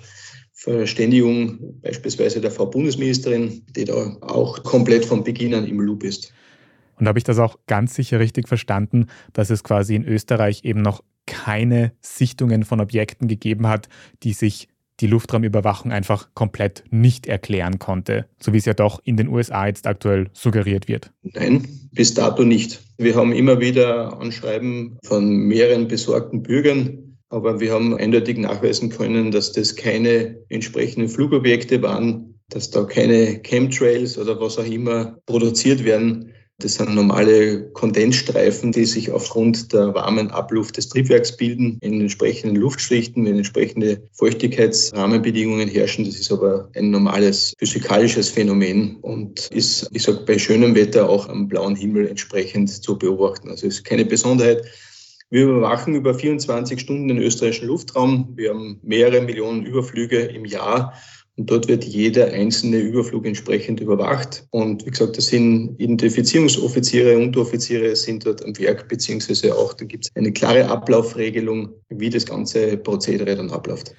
Verständigung 0.53 1.81
beispielsweise 1.81 2.41
der 2.41 2.51
Frau 2.51 2.67
Bundesministerin, 2.67 3.63
die 3.77 3.85
da 3.85 4.17
auch 4.23 4.63
komplett 4.65 5.05
von 5.05 5.23
Beginn 5.23 5.55
an 5.55 5.67
im 5.67 5.81
Loop 5.81 6.03
ist. 6.03 6.33
Und 6.99 7.07
habe 7.07 7.19
ich 7.19 7.25
das 7.25 7.39
auch 7.39 7.59
ganz 7.67 7.95
sicher 7.95 8.21
richtig 8.21 8.49
verstanden, 8.49 9.07
dass 9.33 9.51
es 9.51 9.63
quasi 9.63 9.95
in 9.95 10.05
Österreich 10.05 10.65
eben 10.65 10.83
noch 10.83 11.03
keine 11.27 11.93
Sichtungen 12.01 12.65
von 12.65 12.81
Objekten 12.81 13.29
gegeben 13.29 13.67
hat, 13.67 13.89
die 14.23 14.33
sich 14.33 14.69
die 15.01 15.07
Luftraumüberwachung 15.07 15.93
einfach 15.93 16.29
komplett 16.35 16.85
nicht 16.91 17.27
erklären 17.27 17.79
konnte, 17.79 18.27
so 18.41 18.53
wie 18.53 18.59
es 18.59 18.65
ja 18.65 18.75
doch 18.75 19.01
in 19.05 19.17
den 19.17 19.29
USA 19.29 19.67
jetzt 19.67 19.87
aktuell 19.87 20.29
suggeriert 20.33 20.89
wird? 20.89 21.13
Nein, 21.23 21.67
bis 21.93 22.15
dato 22.15 22.45
nicht. 22.45 22.81
Wir 22.99 23.15
haben 23.15 23.33
immer 23.33 23.61
wieder 23.61 24.19
Anschreiben 24.21 24.99
von 25.05 25.29
mehreren 25.29 25.89
besorgten 25.89 26.43
Bürgern, 26.43 27.19
aber 27.29 27.61
wir 27.61 27.73
haben 27.73 27.97
eindeutig 27.97 28.39
nachweisen 28.39 28.91
können, 28.91 29.31
dass 29.31 29.53
das 29.53 29.77
keine 29.77 30.39
entsprechenden 30.49 31.09
Flugobjekte 31.09 31.83
waren, 31.83 32.41
dass 32.49 32.71
da 32.71 32.85
keine 32.85 33.41
Chemtrails 33.43 34.17
oder 34.17 34.41
was 34.41 34.59
auch 34.59 34.65
immer 34.65 35.19
produziert 35.27 35.85
werden, 35.85 36.33
das 36.59 36.75
sind 36.75 36.95
normale 36.95 37.71
Kondensstreifen, 37.73 38.73
die 38.73 38.87
sich 38.87 39.11
aufgrund 39.11 39.75
der 39.75 39.95
warmen 39.95 40.31
Abluft 40.31 40.79
des 40.79 40.89
Triebwerks 40.89 41.37
bilden 41.37 41.77
in 41.83 42.01
entsprechenden 42.01 42.57
Luftschichten, 42.57 43.27
wenn 43.27 43.37
entsprechende 43.37 44.09
Feuchtigkeitsrahmenbedingungen 44.13 45.69
herrschen. 45.69 46.07
Das 46.07 46.17
ist 46.17 46.33
aber 46.33 46.71
ein 46.75 46.91
normales 46.91 47.53
physikalisches 47.59 48.31
Phänomen 48.31 48.97
und 49.03 49.49
ist, 49.49 49.91
ich 49.93 50.03
sage, 50.03 50.21
bei 50.27 50.39
schönem 50.39 50.75
Wetter 50.75 51.11
auch 51.11 51.29
am 51.29 51.47
blauen 51.47 51.77
Himmel 51.77 52.09
entsprechend 52.09 52.71
zu 52.71 52.99
beobachten. 52.99 53.51
Also 53.51 53.67
ist 53.67 53.85
keine 53.85 54.07
Besonderheit. 54.07 54.65
Wir 55.29 55.45
überwachen 55.45 55.95
über 55.95 56.15
24 56.15 56.81
Stunden 56.81 57.09
den 57.09 57.19
österreichischen 57.19 57.67
Luftraum. 57.67 58.33
Wir 58.35 58.51
haben 58.51 58.81
mehrere 58.83 59.21
Millionen 59.21 59.67
Überflüge 59.67 60.21
im 60.21 60.47
Jahr 60.47 60.95
und 61.37 61.51
dort 61.51 61.69
wird 61.69 61.85
jeder 61.85 62.33
einzelne 62.33 62.79
Überflug 62.79 63.27
entsprechend 63.27 63.81
überwacht. 63.81 64.47
Und 64.51 64.85
wie 64.87 64.91
gesagt, 64.91 65.19
das 65.19 65.27
sind 65.27 65.77
Identifizierungsoffiziere, 65.79 67.17
Unteroffiziere 67.19 67.95
sind 67.95 68.25
dort 68.25 68.45
am 68.45 68.59
Werk, 68.59 68.89
beziehungsweise 68.89 69.55
auch, 69.55 69.75
da 69.75 69.85
gibt 69.85 70.07
es 70.07 70.11
eine 70.17 70.33
klare 70.33 70.69
Ablaufregelung, 70.69 71.71
wie 71.91 72.11
das 72.11 72.25
ganze 72.25 72.77
Prozedere 72.79 73.37
dann 73.37 73.51
abläuft. 73.51 73.95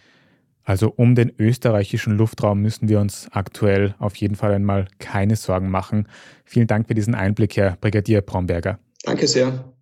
Also 0.64 0.92
um 0.96 1.16
den 1.16 1.32
österreichischen 1.38 2.18
Luftraum 2.18 2.62
müssen 2.62 2.90
wir 2.90 3.00
uns 3.00 3.30
aktuell 3.32 3.96
auf 4.00 4.16
jeden 4.16 4.36
Fall 4.36 4.54
einmal 4.54 4.88
keine 5.00 5.38
Sorgen 5.38 5.70
machen. 5.70 6.10
Vielen 6.44 6.68
Dank 6.68 6.88
für 6.88 6.94
diesen 6.94 7.16
Einblick, 7.16 7.56
Herr 7.56 7.78
Brigadier 7.80 8.22
Bromberger. 8.22 8.78
Danke 9.04 9.28
sehr. 9.28 9.74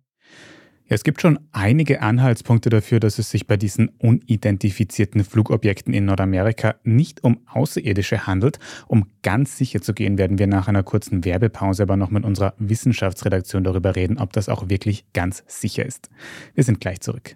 Ja, 0.88 0.94
es 0.94 1.02
gibt 1.02 1.20
schon 1.20 1.40
einige 1.50 2.00
Anhaltspunkte 2.00 2.70
dafür, 2.70 3.00
dass 3.00 3.18
es 3.18 3.28
sich 3.28 3.48
bei 3.48 3.56
diesen 3.56 3.88
unidentifizierten 3.98 5.24
Flugobjekten 5.24 5.92
in 5.92 6.04
Nordamerika 6.04 6.76
nicht 6.84 7.24
um 7.24 7.40
Außerirdische 7.52 8.28
handelt. 8.28 8.60
Um 8.86 9.06
ganz 9.24 9.56
sicher 9.56 9.82
zu 9.82 9.94
gehen, 9.94 10.16
werden 10.16 10.38
wir 10.38 10.46
nach 10.46 10.68
einer 10.68 10.84
kurzen 10.84 11.24
Werbepause 11.24 11.82
aber 11.82 11.96
noch 11.96 12.10
mit 12.10 12.24
unserer 12.24 12.54
Wissenschaftsredaktion 12.58 13.64
darüber 13.64 13.96
reden, 13.96 14.18
ob 14.18 14.32
das 14.32 14.48
auch 14.48 14.68
wirklich 14.68 15.04
ganz 15.12 15.42
sicher 15.48 15.84
ist. 15.84 16.08
Wir 16.54 16.62
sind 16.62 16.80
gleich 16.80 17.00
zurück. 17.00 17.34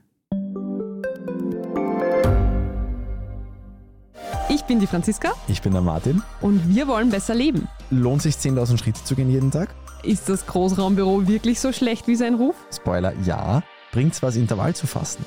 Ich 4.49 4.63
bin 4.63 4.79
die 4.79 4.87
Franziska. 4.87 5.33
Ich 5.49 5.61
bin 5.61 5.73
der 5.73 5.83
Martin. 5.83 6.23
Und 6.41 6.73
wir 6.73 6.87
wollen 6.87 7.11
besser 7.11 7.35
leben. 7.35 7.67
Lohnt 7.91 8.23
sich 8.23 8.37
10.000 8.37 8.79
Schritte 8.79 9.03
zu 9.03 9.17
gehen 9.17 9.29
jeden 9.29 9.51
Tag? 9.51 9.75
Ist 10.03 10.31
das 10.31 10.47
Großraumbüro 10.47 11.29
wirklich 11.29 11.61
so 11.61 11.73
schlecht 11.73 12.07
wie 12.07 12.17
sein 12.17 12.35
Ruf? 12.35 12.55
Spoiler, 12.75 13.13
ja. 13.25 13.63
Bringt's 13.93 14.23
was, 14.23 14.37
Intervall 14.37 14.75
zu 14.75 14.87
fassen? 14.87 15.25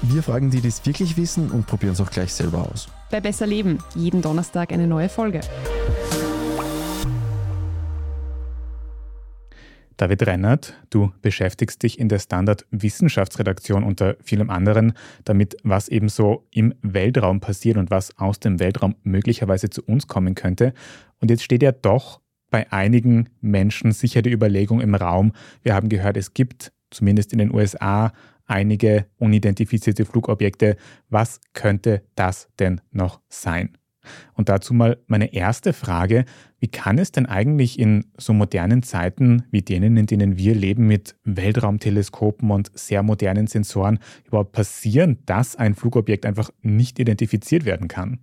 Wir 0.00 0.22
fragen 0.22 0.50
die, 0.50 0.62
die 0.62 0.68
es 0.68 0.84
wirklich 0.86 1.18
wissen 1.18 1.50
und 1.50 1.66
probieren 1.66 1.92
es 1.92 2.00
auch 2.00 2.10
gleich 2.10 2.32
selber 2.32 2.66
aus. 2.72 2.88
Bei 3.10 3.20
Besser 3.20 3.46
Leben, 3.46 3.78
jeden 3.94 4.22
Donnerstag 4.22 4.72
eine 4.72 4.86
neue 4.86 5.10
Folge. 5.10 5.40
David 9.98 10.26
Rennert, 10.26 10.74
du 10.90 11.12
beschäftigst 11.20 11.82
dich 11.82 11.98
in 11.98 12.08
der 12.08 12.18
Standard 12.18 12.66
Wissenschaftsredaktion 12.70 13.84
unter 13.84 14.16
vielem 14.22 14.48
anderen 14.48 14.94
damit, 15.24 15.56
was 15.62 15.88
eben 15.88 16.08
so 16.08 16.46
im 16.50 16.74
Weltraum 16.80 17.40
passiert 17.40 17.76
und 17.76 17.90
was 17.90 18.18
aus 18.18 18.40
dem 18.40 18.58
Weltraum 18.58 18.96
möglicherweise 19.02 19.70
zu 19.70 19.82
uns 19.82 20.08
kommen 20.08 20.34
könnte. 20.34 20.72
Und 21.20 21.30
jetzt 21.30 21.44
steht 21.44 21.62
ja 21.62 21.72
doch 21.72 22.20
bei 22.54 22.70
einigen 22.70 23.30
Menschen 23.40 23.90
sicher 23.90 24.22
die 24.22 24.30
Überlegung 24.30 24.80
im 24.80 24.94
Raum, 24.94 25.32
wir 25.64 25.74
haben 25.74 25.88
gehört, 25.88 26.16
es 26.16 26.34
gibt 26.34 26.70
zumindest 26.88 27.32
in 27.32 27.40
den 27.40 27.52
USA 27.52 28.12
einige 28.46 29.06
unidentifizierte 29.18 30.04
Flugobjekte. 30.04 30.76
Was 31.08 31.40
könnte 31.52 32.04
das 32.14 32.48
denn 32.60 32.80
noch 32.92 33.20
sein? 33.28 33.76
Und 34.34 34.48
dazu 34.50 34.72
mal 34.72 34.98
meine 35.08 35.34
erste 35.34 35.72
Frage. 35.72 36.26
Wie 36.60 36.68
kann 36.68 36.98
es 36.98 37.10
denn 37.10 37.26
eigentlich 37.26 37.76
in 37.76 38.04
so 38.18 38.32
modernen 38.32 38.84
Zeiten 38.84 39.42
wie 39.50 39.62
denen, 39.62 39.96
in 39.96 40.06
denen 40.06 40.38
wir 40.38 40.54
leben, 40.54 40.86
mit 40.86 41.16
Weltraumteleskopen 41.24 42.52
und 42.52 42.70
sehr 42.78 43.02
modernen 43.02 43.48
Sensoren 43.48 43.98
überhaupt 44.26 44.52
passieren, 44.52 45.18
dass 45.26 45.56
ein 45.56 45.74
Flugobjekt 45.74 46.24
einfach 46.24 46.50
nicht 46.62 47.00
identifiziert 47.00 47.64
werden 47.64 47.88
kann? 47.88 48.20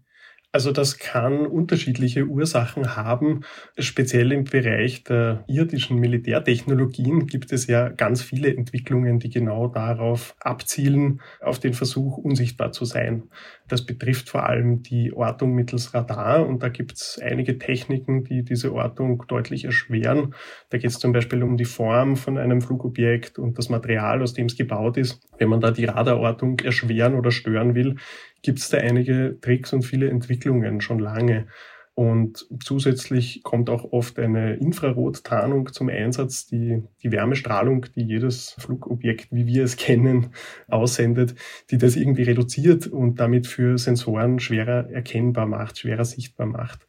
Also 0.54 0.74
das 0.74 0.98
kann 0.98 1.46
unterschiedliche 1.46 2.26
Ursachen 2.26 2.98
haben. 2.98 3.42
Speziell 3.78 4.34
im 4.34 4.44
Bereich 4.44 5.06
der 5.06 5.46
irdischen 5.48 5.98
Militärtechnologien 5.98 7.26
gibt 7.26 7.54
es 7.54 7.68
ja 7.68 7.88
ganz 7.88 8.22
viele 8.22 8.54
Entwicklungen, 8.54 9.20
die 9.20 9.30
genau 9.30 9.68
darauf 9.68 10.36
abzielen, 10.42 11.22
auf 11.40 11.60
den 11.60 11.74
Versuch, 11.74 12.18
unsichtbar 12.18 12.74
zu 12.74 12.84
sein. 12.84 13.30
Das 13.72 13.86
betrifft 13.86 14.30
vor 14.30 14.50
allem 14.50 14.84
die 14.84 15.14
Ortung 15.14 15.54
mittels 15.54 15.94
Radar 15.94 16.46
und 16.46 16.62
da 16.62 16.68
gibt 16.68 16.92
es 16.92 17.18
einige 17.24 17.58
Techniken, 17.58 18.26
die 18.26 18.44
diese 18.44 18.74
Ortung 18.74 19.24
deutlich 19.30 19.64
erschweren. 19.64 20.36
Da 20.70 20.78
geht 20.78 20.90
es 20.90 21.00
zum 21.00 21.14
Beispiel 21.14 21.42
um 21.42 21.56
die 21.56 21.64
Form 21.64 22.18
von 22.18 22.38
einem 22.38 22.60
Flugobjekt 22.60 23.40
und 23.40 23.58
das 23.58 23.70
Material, 23.70 24.22
aus 24.22 24.34
dem 24.34 24.48
es 24.48 24.58
gebaut 24.58 24.98
ist. 24.98 25.26
Wenn 25.38 25.48
man 25.48 25.62
da 25.62 25.72
die 25.72 25.86
Radarortung 25.86 26.60
erschweren 26.60 27.16
oder 27.16 27.32
stören 27.32 27.74
will, 27.74 27.96
gibt 28.42 28.60
es 28.60 28.68
da 28.68 28.78
einige 28.78 29.38
Tricks 29.40 29.72
und 29.72 29.84
viele 29.84 30.10
Entwicklungen 30.10 30.82
schon 30.82 31.00
lange. 31.00 31.48
Und 31.94 32.48
zusätzlich 32.64 33.44
kommt 33.44 33.70
auch 33.70 33.92
oft 33.92 34.18
eine 34.18 34.56
Infrarottarnung 34.56 35.74
zum 35.74 35.90
Einsatz, 35.90 36.48
die 36.48 36.84
die 37.04 37.12
Wärmestrahlung, 37.12 37.86
die 37.96 38.04
jedes 38.04 38.56
Flugobjekt, 38.60 39.28
wie 39.32 39.46
wir 39.46 39.66
es 39.66 39.76
kennen, 39.76 40.28
aussendet, 40.70 41.36
die 41.70 41.78
das 41.78 41.98
irgendwie 41.98 42.24
reduziert 42.24 42.88
und 42.88 43.20
damit 43.20 43.46
für 43.46 43.78
Sensoren 43.78 44.40
schwerer 44.40 44.90
erkennbar 44.90 45.46
macht, 45.46 45.80
schwerer 45.80 46.06
sichtbar 46.06 46.48
macht. 46.48 46.88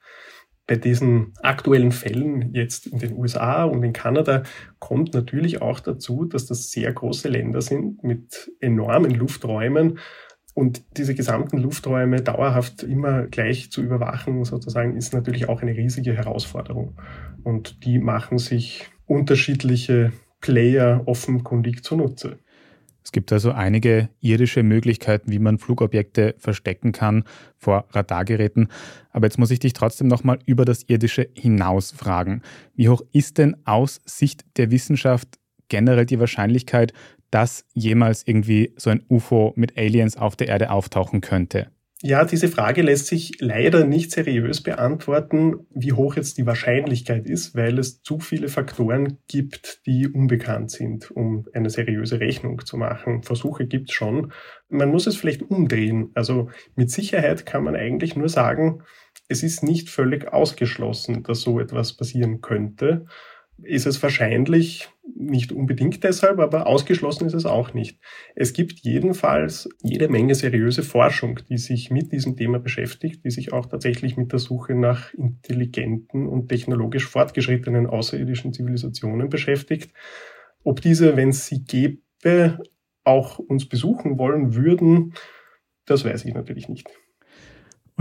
Bei 0.68 0.76
diesen 0.76 1.32
aktuellen 1.42 1.90
Fällen 1.90 2.54
jetzt 2.54 2.86
in 2.86 3.00
den 3.00 3.14
USA 3.14 3.64
und 3.64 3.82
in 3.82 3.92
Kanada 3.92 4.44
kommt 4.78 5.12
natürlich 5.12 5.60
auch 5.60 5.80
dazu, 5.80 6.24
dass 6.24 6.46
das 6.46 6.70
sehr 6.70 6.92
große 6.92 7.28
Länder 7.28 7.60
sind 7.60 8.04
mit 8.04 8.52
enormen 8.60 9.10
Lufträumen 9.10 9.98
und 10.54 10.82
diese 10.96 11.14
gesamten 11.14 11.58
Lufträume 11.58 12.20
dauerhaft 12.20 12.82
immer 12.82 13.22
gleich 13.22 13.70
zu 13.70 13.82
überwachen, 13.82 14.44
sozusagen, 14.44 14.96
ist 14.96 15.14
natürlich 15.14 15.48
auch 15.48 15.62
eine 15.62 15.74
riesige 15.74 16.14
Herausforderung. 16.14 16.94
Und 17.42 17.84
die 17.84 17.98
machen 17.98 18.38
sich 18.38 18.90
unterschiedliche 19.06 20.12
Player 20.40 21.02
offenkundig 21.06 21.82
zunutze. 21.82 22.38
Es 23.04 23.10
gibt 23.10 23.32
also 23.32 23.50
einige 23.50 24.10
irdische 24.20 24.62
Möglichkeiten, 24.62 25.32
wie 25.32 25.38
man 25.38 25.58
Flugobjekte 25.58 26.34
verstecken 26.38 26.92
kann 26.92 27.24
vor 27.56 27.86
Radargeräten. 27.90 28.68
Aber 29.10 29.26
jetzt 29.26 29.38
muss 29.38 29.50
ich 29.50 29.58
dich 29.58 29.72
trotzdem 29.72 30.06
nochmal 30.06 30.38
über 30.46 30.64
das 30.64 30.84
Irdische 30.88 31.28
hinaus 31.34 31.90
fragen. 31.90 32.42
Wie 32.74 32.88
hoch 32.88 33.02
ist 33.12 33.38
denn 33.38 33.56
aus 33.64 34.00
Sicht 34.04 34.44
der 34.56 34.70
Wissenschaft 34.70 35.28
generell 35.68 36.06
die 36.06 36.20
Wahrscheinlichkeit, 36.20 36.92
dass 37.32 37.64
jemals 37.72 38.22
irgendwie 38.26 38.72
so 38.76 38.90
ein 38.90 39.02
UFO 39.08 39.52
mit 39.56 39.76
Aliens 39.76 40.16
auf 40.16 40.36
der 40.36 40.48
Erde 40.48 40.70
auftauchen 40.70 41.20
könnte? 41.20 41.72
Ja, 42.04 42.24
diese 42.24 42.48
Frage 42.48 42.82
lässt 42.82 43.06
sich 43.06 43.34
leider 43.38 43.84
nicht 43.86 44.10
seriös 44.10 44.60
beantworten, 44.60 45.68
wie 45.70 45.92
hoch 45.92 46.16
jetzt 46.16 46.36
die 46.36 46.46
Wahrscheinlichkeit 46.46 47.26
ist, 47.26 47.54
weil 47.54 47.78
es 47.78 48.02
zu 48.02 48.18
viele 48.18 48.48
Faktoren 48.48 49.18
gibt, 49.28 49.86
die 49.86 50.08
unbekannt 50.08 50.72
sind, 50.72 51.12
um 51.12 51.46
eine 51.52 51.70
seriöse 51.70 52.18
Rechnung 52.18 52.66
zu 52.66 52.76
machen. 52.76 53.22
Versuche 53.22 53.68
gibt 53.68 53.90
es 53.90 53.94
schon. 53.94 54.32
Man 54.68 54.90
muss 54.90 55.06
es 55.06 55.14
vielleicht 55.14 55.42
umdrehen. 55.42 56.10
Also 56.14 56.50
mit 56.74 56.90
Sicherheit 56.90 57.46
kann 57.46 57.62
man 57.62 57.76
eigentlich 57.76 58.16
nur 58.16 58.28
sagen, 58.28 58.82
es 59.28 59.44
ist 59.44 59.62
nicht 59.62 59.88
völlig 59.88 60.32
ausgeschlossen, 60.32 61.22
dass 61.22 61.42
so 61.42 61.60
etwas 61.60 61.96
passieren 61.96 62.40
könnte 62.40 63.06
ist 63.62 63.86
es 63.86 64.02
wahrscheinlich, 64.02 64.88
nicht 65.04 65.52
unbedingt 65.52 66.04
deshalb, 66.04 66.38
aber 66.38 66.66
ausgeschlossen 66.66 67.26
ist 67.26 67.34
es 67.34 67.46
auch 67.46 67.74
nicht. 67.74 67.98
Es 68.34 68.52
gibt 68.52 68.80
jedenfalls 68.80 69.68
jede 69.82 70.08
Menge 70.08 70.34
seriöse 70.34 70.82
Forschung, 70.82 71.40
die 71.48 71.58
sich 71.58 71.90
mit 71.90 72.12
diesem 72.12 72.36
Thema 72.36 72.58
beschäftigt, 72.58 73.24
die 73.24 73.30
sich 73.30 73.52
auch 73.52 73.66
tatsächlich 73.66 74.16
mit 74.16 74.32
der 74.32 74.38
Suche 74.38 74.74
nach 74.74 75.12
intelligenten 75.14 76.26
und 76.26 76.48
technologisch 76.48 77.06
fortgeschrittenen 77.06 77.86
außerirdischen 77.86 78.52
Zivilisationen 78.52 79.28
beschäftigt. 79.28 79.92
Ob 80.64 80.80
diese, 80.80 81.16
wenn 81.16 81.30
es 81.30 81.46
sie 81.46 81.64
gäbe, 81.64 82.58
auch 83.04 83.38
uns 83.38 83.68
besuchen 83.68 84.18
wollen 84.18 84.54
würden, 84.54 85.14
das 85.84 86.04
weiß 86.04 86.24
ich 86.24 86.34
natürlich 86.34 86.68
nicht. 86.68 86.88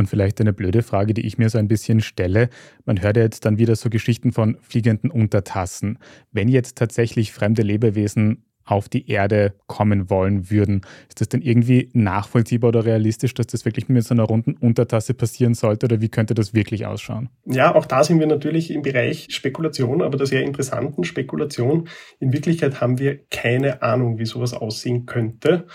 Und 0.02 0.08
vielleicht 0.08 0.42
eine 0.42 0.52
blöde 0.52 0.82
Frage, 0.82 1.14
die 1.14 1.28
ich 1.28 1.38
mir 1.38 1.52
so 1.52 1.60
ein 1.60 1.68
bisschen 1.68 2.02
stelle. 2.02 2.50
Man 2.86 3.04
hört 3.04 3.18
ja 3.18 3.22
jetzt 3.22 3.46
dann 3.46 3.60
wieder 3.60 3.76
so 3.76 3.92
Geschichten 3.92 4.32
von 4.32 4.58
fliegenden 4.60 5.12
Untertassen. 5.12 6.00
Wenn 6.32 6.48
jetzt 6.48 6.76
tatsächlich 6.76 7.32
fremde 7.32 7.62
Lebewesen 7.62 8.44
auf 8.66 8.90
die 8.90 9.08
Erde 9.12 9.54
kommen 9.68 10.10
wollen 10.10 10.50
würden. 10.50 10.82
Ist 11.08 11.22
das 11.22 11.30
denn 11.30 11.42
irgendwie 11.42 11.90
nachvollziehbar 11.94 12.70
oder 12.70 12.86
realistisch, 12.86 13.34
dass 13.36 13.48
das 13.48 13.66
wirklich 13.66 13.90
mit 13.90 14.04
so 14.04 14.16
einer 14.16 14.24
runden 14.24 14.56
Untertasse 14.58 15.14
passieren 15.14 15.54
sollte 15.54 15.86
oder 15.86 16.02
wie 16.02 16.10
könnte 16.10 16.34
das 16.34 16.54
wirklich 16.54 16.86
ausschauen? 16.88 17.30
Ja, 17.46 17.76
auch 17.76 17.86
da 17.86 18.04
sind 18.04 18.20
wir 18.20 18.28
natürlich 18.28 18.72
im 18.72 18.82
Bereich 18.82 19.28
Spekulation, 19.30 20.02
aber 20.02 20.18
der 20.18 20.26
sehr 20.26 20.44
interessanten 20.44 21.04
Spekulation. 21.04 21.90
In 22.20 22.34
Wirklichkeit 22.34 22.82
haben 22.82 22.98
wir 22.98 23.20
keine 23.30 23.84
Ahnung, 23.84 24.18
wie 24.18 24.26
sowas 24.26 24.54
aussehen 24.54 25.06
könnte. 25.06 25.68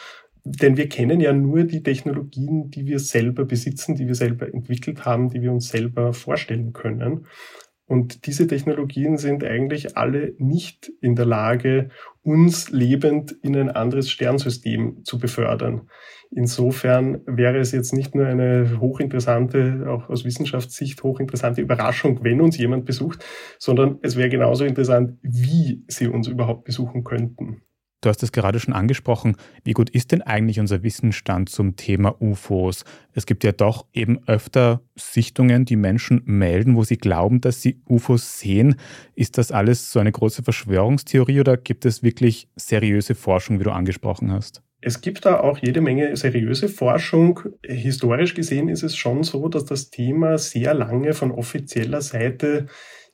Denn 0.48 0.76
wir 0.76 0.88
kennen 0.88 1.18
ja 1.20 1.32
nur 1.32 1.64
die 1.64 1.82
Technologien, 1.82 2.70
die 2.70 2.86
wir 2.86 3.00
selber 3.00 3.44
besitzen, 3.44 3.96
die 3.96 4.06
wir 4.06 4.14
selber 4.14 4.46
entwickelt 4.46 5.04
haben, 5.04 5.28
die 5.28 5.42
wir 5.42 5.50
uns 5.50 5.70
selber 5.70 6.12
vorstellen 6.12 6.72
können. 6.72 7.26
Und 7.88 8.26
diese 8.26 8.46
Technologien 8.46 9.16
sind 9.16 9.42
eigentlich 9.42 9.96
alle 9.96 10.34
nicht 10.38 10.92
in 11.00 11.16
der 11.16 11.26
Lage, 11.26 11.88
uns 12.22 12.70
lebend 12.70 13.32
in 13.42 13.56
ein 13.56 13.70
anderes 13.70 14.08
Sternsystem 14.08 15.04
zu 15.04 15.18
befördern. 15.18 15.88
Insofern 16.30 17.22
wäre 17.26 17.58
es 17.58 17.72
jetzt 17.72 17.92
nicht 17.92 18.14
nur 18.14 18.26
eine 18.26 18.78
hochinteressante, 18.78 19.86
auch 19.88 20.08
aus 20.08 20.24
Wissenschaftssicht 20.24 21.02
hochinteressante 21.02 21.60
Überraschung, 21.60 22.22
wenn 22.22 22.40
uns 22.40 22.56
jemand 22.56 22.84
besucht, 22.84 23.24
sondern 23.58 23.98
es 24.02 24.16
wäre 24.16 24.28
genauso 24.28 24.64
interessant, 24.64 25.18
wie 25.22 25.84
sie 25.88 26.06
uns 26.06 26.28
überhaupt 26.28 26.64
besuchen 26.64 27.02
könnten. 27.02 27.62
Du 28.02 28.10
hast 28.10 28.22
es 28.22 28.32
gerade 28.32 28.60
schon 28.60 28.74
angesprochen. 28.74 29.36
Wie 29.64 29.72
gut 29.72 29.90
ist 29.90 30.12
denn 30.12 30.22
eigentlich 30.22 30.60
unser 30.60 30.82
Wissensstand 30.82 31.48
zum 31.48 31.76
Thema 31.76 32.20
UFOs? 32.20 32.84
Es 33.12 33.26
gibt 33.26 33.42
ja 33.42 33.52
doch 33.52 33.86
eben 33.92 34.20
öfter 34.26 34.82
Sichtungen, 34.94 35.64
die 35.64 35.76
Menschen 35.76 36.22
melden, 36.24 36.76
wo 36.76 36.84
sie 36.84 36.98
glauben, 36.98 37.40
dass 37.40 37.62
sie 37.62 37.80
UFOs 37.88 38.38
sehen. 38.38 38.76
Ist 39.14 39.38
das 39.38 39.50
alles 39.50 39.90
so 39.90 39.98
eine 39.98 40.12
große 40.12 40.42
Verschwörungstheorie 40.42 41.40
oder 41.40 41.56
gibt 41.56 41.86
es 41.86 42.02
wirklich 42.02 42.48
seriöse 42.56 43.14
Forschung, 43.14 43.58
wie 43.60 43.64
du 43.64 43.72
angesprochen 43.72 44.30
hast? 44.30 44.62
Es 44.82 45.00
gibt 45.00 45.24
da 45.24 45.40
auch 45.40 45.58
jede 45.58 45.80
Menge 45.80 46.16
seriöse 46.16 46.68
Forschung. 46.68 47.40
Historisch 47.64 48.34
gesehen 48.34 48.68
ist 48.68 48.82
es 48.82 48.94
schon 48.94 49.24
so, 49.24 49.48
dass 49.48 49.64
das 49.64 49.90
Thema 49.90 50.38
sehr 50.38 50.74
lange 50.74 51.14
von 51.14 51.32
offizieller 51.32 52.02
Seite 52.02 52.66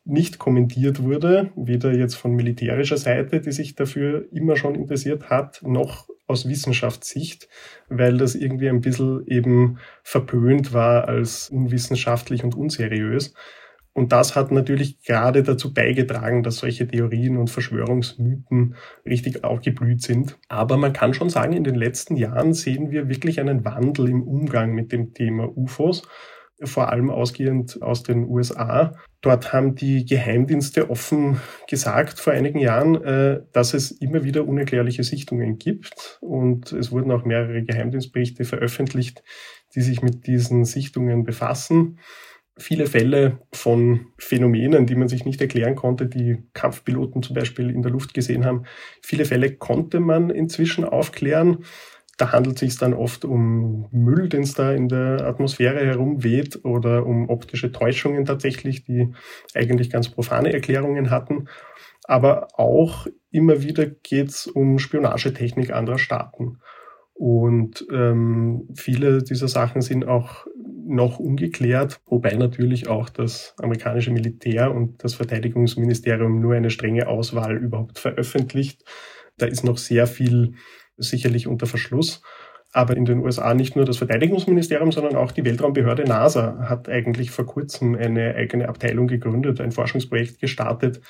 nicht 0.05 0.39
kommentiert 0.39 1.03
wurde, 1.03 1.53
weder 1.55 1.93
jetzt 1.93 2.17
von 2.17 2.35
militärischer 2.35 2.97
Seite, 2.97 3.41
die 3.41 3.53
sich 3.53 3.75
dafür 3.75 4.27
immer 4.33 4.57
schon 4.57 4.75
interessiert 4.75 5.31
hat, 5.31 5.61
noch 5.63 6.09
aus 6.27 6.49
Wissenschaftssicht, 6.49 7.49
weil 7.89 8.17
das 8.17 8.35
irgendwie 8.35 8.69
ein 8.69 8.81
bisschen 8.81 9.27
eben 9.27 9.79
verpönt 10.03 10.73
war 10.73 11.09
als 11.09 11.51
unwissenschaftlich 11.51 12.43
und 12.43 12.57
unseriös. 12.57 13.35
Und 13.95 14.13
das 14.13 14.35
hat 14.35 14.51
natürlich 14.51 15.03
gerade 15.03 15.43
dazu 15.43 15.75
beigetragen, 15.75 16.43
dass 16.43 16.57
solche 16.57 16.89
Theorien 16.89 17.37
und 17.37 17.51
Verschwörungsmythen 17.51 18.75
richtig 19.05 19.45
aufgeblüht 19.45 20.01
sind. 20.01 20.39
Aber 20.49 20.79
man 20.79 20.95
kann 20.95 21.13
schon 21.13 21.29
sagen, 21.29 21.53
in 21.53 21.65
den 21.65 21.75
letzten 21.75 22.17
Jahren 22.17 22.55
sehen 22.55 22.91
wir 22.91 23.09
wirklich 23.11 23.39
einen 23.39 23.67
Wandel 23.67 24.09
im 24.09 24.23
Umgang 24.23 24.73
mit 24.73 24.93
dem 24.93 25.13
Thema 25.13 25.47
UFOs 25.55 26.03
vor 26.65 26.91
allem 26.91 27.11
ausgehend 27.11 27.83
aus 27.83 28.03
den 28.03 28.29
USA. 28.29 28.95
Dort 29.21 29.53
haben 29.53 29.75
die 29.75 30.05
Geheimdienste 30.05 30.91
offen 30.91 31.41
gesagt 31.69 32.19
vor 32.19 32.33
einigen 32.33 32.59
Jahren, 32.59 33.03
äh, 33.03 33.41
dass 33.53 33.75
es 33.75 33.91
immer 33.91 34.25
wieder 34.25 34.47
unerklärliche 34.47 35.05
Sichtungen 35.05 35.59
gibt. 35.59 36.19
Und 36.21 36.73
es 36.73 36.91
wurden 36.91 37.13
auch 37.13 37.25
mehrere 37.25 37.63
Geheimdienstberichte 37.63 38.45
veröffentlicht, 38.45 39.23
die 39.75 39.81
sich 39.81 40.03
mit 40.03 40.27
diesen 40.27 40.65
Sichtungen 40.65 41.25
befassen. 41.25 41.99
Viele 42.59 42.87
Fälle 42.87 43.39
von 43.53 44.09
Phänomenen, 44.19 44.87
die 44.87 44.95
man 44.95 45.09
sich 45.09 45.25
nicht 45.25 45.41
erklären 45.41 45.75
konnte, 45.75 46.07
die 46.07 46.43
Kampfpiloten 46.53 47.23
zum 47.23 47.35
Beispiel 47.35 47.71
in 47.71 47.83
der 47.83 47.91
Luft 47.91 48.13
gesehen 48.13 48.45
haben, 48.45 48.65
viele 49.03 49.25
Fälle 49.25 49.57
konnte 49.57 50.01
man 50.01 50.29
inzwischen 50.29 50.85
aufklären. 50.85 51.65
Da 52.23 52.31
handelt 52.31 52.55
es 52.55 52.61
sich 52.61 52.79
dann 52.79 52.95
oft 52.95 53.25
um 53.25 53.89
Müll, 53.91 54.29
den 54.29 54.45
es 54.45 54.55
da 54.55 54.71
in 54.71 54.89
der 54.89 55.27
Atmosphäre 55.27 55.85
herumweht 55.85 56.65
oder 56.65 57.05
um 57.05 57.29
optische 57.29 57.73
Täuschungen 57.73 58.25
tatsächlich, 58.27 58.85
die 58.85 59.09
eigentlich 59.55 59.91
ganz 59.91 60.09
profane 60.09 60.53
Erklärungen 60.53 61.11
hatten. 61.11 61.49
Aber 62.05 62.47
auch 62.61 63.09
immer 63.33 63.61
wieder 63.65 63.87
geht 63.87 64.29
es 64.29 64.47
um 64.47 64.79
Spionagetechnik 64.79 65.73
anderer 65.73 65.99
Staaten. 65.99 66.59
Und 67.13 67.85
ähm, 67.91 68.69
viele 68.77 69.25
dieser 69.25 69.49
Sachen 69.49 69.83
sind 69.83 70.07
auch 70.07 70.47
noch 70.87 71.19
ungeklärt, 71.19 72.01
wobei 72.07 72.35
natürlich 72.35 72.87
auch 72.87 73.09
das 73.09 73.57
amerikanische 73.59 74.13
Militär 74.13 74.73
und 74.73 75.03
das 75.03 75.15
Verteidigungsministerium 75.15 76.41
nur 76.41 76.55
eine 76.55 76.71
strenge 76.71 77.09
Auswahl 77.09 77.57
überhaupt 77.57 77.99
veröffentlicht. 77.99 78.85
Da 79.39 79.47
ist 79.47 79.65
noch 79.65 79.79
sehr 79.79 80.07
viel 80.07 80.55
sicherlich 81.03 81.47
unter 81.47 81.67
Verschluss. 81.67 82.23
Aber 82.73 82.97
in 82.97 83.05
den 83.05 83.19
USA 83.19 83.53
nicht 83.53 83.77
nur 83.77 83.85
das 83.85 83.99
Verteidigungsministerium, 83.99 84.93
sondern 84.93 85.15
auch 85.15 85.33
die 85.33 85.45
Weltraumbehörde 85.45 86.05
NASA 86.05 86.69
hat 86.71 86.89
eigentlich 86.89 87.31
vor 87.31 87.45
kurzem 87.45 87.95
eine 87.95 88.35
eigene 88.35 88.69
Abteilung 88.69 89.09
gegründet, 89.09 89.61
ein 89.61 89.73
Forschungsprojekt 89.73 90.41
gestartet, 90.41 91.03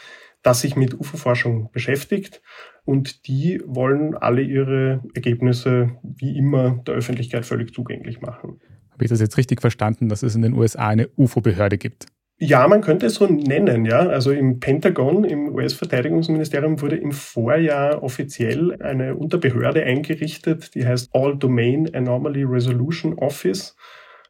das 0.43 0.61
sich 0.61 0.75
mit 0.75 0.99
UFO-Forschung 0.99 1.71
beschäftigt. 1.73 2.43
Und 2.85 3.29
die 3.29 3.63
wollen 3.65 4.17
alle 4.17 4.43
ihre 4.43 5.05
Ergebnisse 5.15 5.93
wie 6.03 6.37
immer 6.37 6.83
der 6.85 6.95
Öffentlichkeit 6.95 7.47
völlig 7.47 7.73
zugänglich 7.73 8.21
machen. 8.21 8.61
Habe 8.91 9.05
ich 9.05 9.11
das 9.11 9.21
jetzt 9.21 9.39
richtig 9.39 9.61
verstanden, 9.61 10.09
dass 10.09 10.25
es 10.25 10.35
in 10.35 10.43
den 10.43 10.55
USA 10.55 10.89
eine 10.89 11.09
UFO-Behörde 11.17 11.79
gibt? 11.79 12.07
Ja, 12.45 12.67
man 12.67 12.81
könnte 12.81 13.07
es 13.07 13.15
so 13.15 13.27
nennen, 13.29 13.85
ja. 13.85 14.01
Also 14.01 14.33
im 14.33 14.59
Pentagon, 14.59 15.23
im 15.23 15.55
US-Verteidigungsministerium 15.55 16.81
wurde 16.81 16.97
im 16.97 17.13
Vorjahr 17.13 18.03
offiziell 18.03 18.83
eine 18.83 19.15
Unterbehörde 19.15 19.85
eingerichtet, 19.85 20.75
die 20.75 20.85
heißt 20.85 21.11
All 21.13 21.37
Domain 21.37 21.95
Anomaly 21.95 22.43
Resolution 22.43 23.15
Office. 23.15 23.77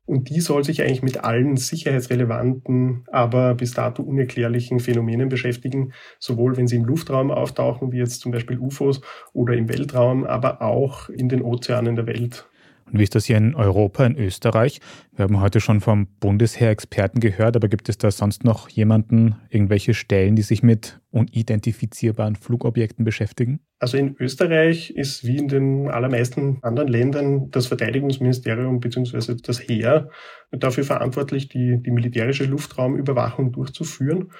Und 0.04 0.28
die 0.28 0.40
soll 0.40 0.62
sich 0.62 0.82
eigentlich 0.82 1.02
mit 1.02 1.24
allen 1.24 1.56
sicherheitsrelevanten, 1.56 3.04
aber 3.10 3.54
bis 3.54 3.72
dato 3.72 4.02
unerklärlichen 4.02 4.78
Phänomenen 4.78 5.30
beschäftigen, 5.30 5.94
sowohl 6.18 6.58
wenn 6.58 6.66
sie 6.66 6.76
im 6.76 6.84
Luftraum 6.84 7.30
auftauchen, 7.30 7.92
wie 7.92 7.98
jetzt 7.98 8.20
zum 8.20 8.30
Beispiel 8.30 8.58
UFOs, 8.58 9.00
oder 9.32 9.54
im 9.54 9.70
Weltraum, 9.70 10.24
aber 10.24 10.60
auch 10.60 11.08
in 11.08 11.30
den 11.30 11.40
Ozeanen 11.40 11.96
der 11.96 12.06
Welt. 12.06 12.46
Und 12.92 12.98
wie 12.98 13.04
ist 13.04 13.14
das 13.14 13.24
hier 13.24 13.38
in 13.38 13.54
Europa, 13.54 14.04
in 14.04 14.16
Österreich? 14.18 14.78
Wir 15.16 15.22
haben 15.22 15.40
heute 15.40 15.60
schon 15.60 15.80
vom 15.80 16.06
Bundesheer 16.20 16.68
Experten 16.68 17.20
gehört, 17.20 17.56
aber 17.56 17.68
gibt 17.68 17.88
es 17.88 17.96
da 17.96 18.10
sonst 18.10 18.44
noch 18.44 18.68
jemanden, 18.68 19.36
irgendwelche 19.48 19.94
Stellen, 19.94 20.36
die 20.36 20.42
sich 20.42 20.62
mit 20.62 21.00
unidentifizierbaren 21.10 22.36
Flugobjekten 22.36 23.02
beschäftigen? 23.04 23.60
Also 23.78 23.96
in 23.96 24.14
Österreich 24.20 24.90
ist 24.90 25.26
wie 25.26 25.38
in 25.38 25.48
den 25.48 25.88
allermeisten 25.88 26.58
anderen 26.60 26.88
Ländern 26.88 27.50
das 27.50 27.66
Verteidigungsministerium 27.66 28.80
bzw. 28.80 29.36
das 29.42 29.66
Heer 29.66 30.10
dafür 30.50 30.84
verantwortlich, 30.84 31.48
die, 31.48 31.82
die 31.82 31.90
militärische 31.90 32.44
Luftraumüberwachung 32.44 33.52
durchzuführen. 33.52 34.32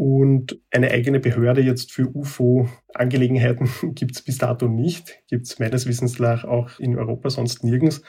Und 0.00 0.60
eine 0.70 0.92
eigene 0.92 1.18
Behörde 1.18 1.60
jetzt 1.60 1.90
für 1.90 2.06
UFO-Angelegenheiten 2.14 3.68
gibt 3.96 4.14
es 4.14 4.22
bis 4.22 4.38
dato 4.38 4.68
nicht. 4.68 5.18
Gibt 5.26 5.46
es 5.46 5.58
meines 5.58 5.88
Wissens 5.88 6.20
nach 6.20 6.44
auch 6.44 6.78
in 6.78 6.96
Europa 6.96 7.30
sonst 7.30 7.64
nirgends. 7.64 8.02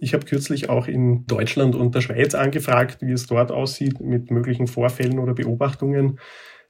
Ich 0.00 0.14
habe 0.14 0.24
kürzlich 0.24 0.68
auch 0.68 0.86
in 0.86 1.26
Deutschland 1.26 1.74
und 1.74 1.96
der 1.96 2.00
Schweiz 2.00 2.36
angefragt, 2.36 2.98
wie 3.00 3.10
es 3.10 3.26
dort 3.26 3.50
aussieht 3.50 4.00
mit 4.00 4.30
möglichen 4.30 4.68
Vorfällen 4.68 5.18
oder 5.18 5.34
Beobachtungen. 5.34 6.20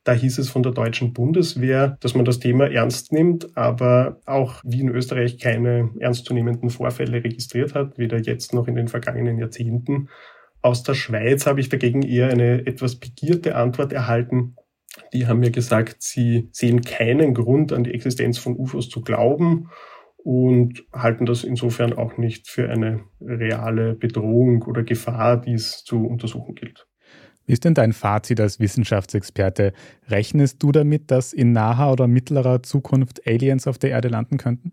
Da 0.05 0.15
hieß 0.15 0.39
es 0.39 0.49
von 0.49 0.63
der 0.63 0.73
deutschen 0.73 1.13
Bundeswehr, 1.13 1.99
dass 2.01 2.15
man 2.15 2.25
das 2.25 2.39
Thema 2.39 2.65
ernst 2.71 3.13
nimmt, 3.13 3.55
aber 3.55 4.21
auch 4.25 4.63
wie 4.65 4.81
in 4.81 4.89
Österreich 4.89 5.39
keine 5.39 5.91
ernstzunehmenden 6.01 6.71
Vorfälle 6.71 7.23
registriert 7.23 7.75
hat, 7.75 7.99
weder 7.99 8.19
jetzt 8.19 8.55
noch 8.55 8.69
in 8.69 8.77
den 8.77 8.89
vergangenen 8.89 9.37
Jahrzehnten. 9.37 10.09
Aus 10.63 10.83
der 10.83 10.95
Schweiz 10.95 11.45
habe 11.45 11.61
ich 11.61 11.69
dagegen 11.69 12.01
eher 12.01 12.31
eine 12.31 12.67
etwas 12.67 12.95
begierte 12.95 13.55
Antwort 13.57 13.93
erhalten. 13.93 14.55
Die 15.13 15.27
haben 15.27 15.41
mir 15.41 15.51
gesagt, 15.51 15.97
sie 16.03 16.49
sehen 16.53 16.83
keinen 16.83 17.35
Grund 17.35 17.73
an 17.73 17.85
die 17.85 17.95
Existenz 17.95 18.39
von 18.39 18.57
UFOs 18.57 18.89
zu 18.89 19.01
glauben 19.01 19.71
und 20.17 20.85
halten 20.93 21.27
das 21.27 21.45
insofern 21.45 21.93
auch 21.93 22.17
nicht 22.17 22.49
für 22.49 22.71
eine 22.71 23.01
reale 23.21 23.95
Bedrohung 23.95 24.63
oder 24.63 24.83
Gefahr, 24.83 25.41
die 25.41 25.55
es 25.55 25.85
zu 25.85 26.07
untersuchen 26.07 26.55
gilt. 26.55 26.87
Wie 27.45 27.53
ist 27.53 27.65
denn 27.65 27.75
dein 27.75 27.93
Fazit 27.93 28.41
als 28.41 28.61
Wissenschaftsexperte? 28.61 29.73
Rechnest 30.09 30.63
du 30.63 30.71
damit, 30.71 31.11
dass 31.11 31.33
in 31.33 31.53
naher 31.53 31.91
oder 31.91 32.07
mittlerer 32.07 32.63
Zukunft 32.63 33.27
Aliens 33.27 33.67
auf 33.67 33.79
der 33.79 33.91
Erde 33.91 34.09
landen 34.09 34.37
könnten? 34.37 34.73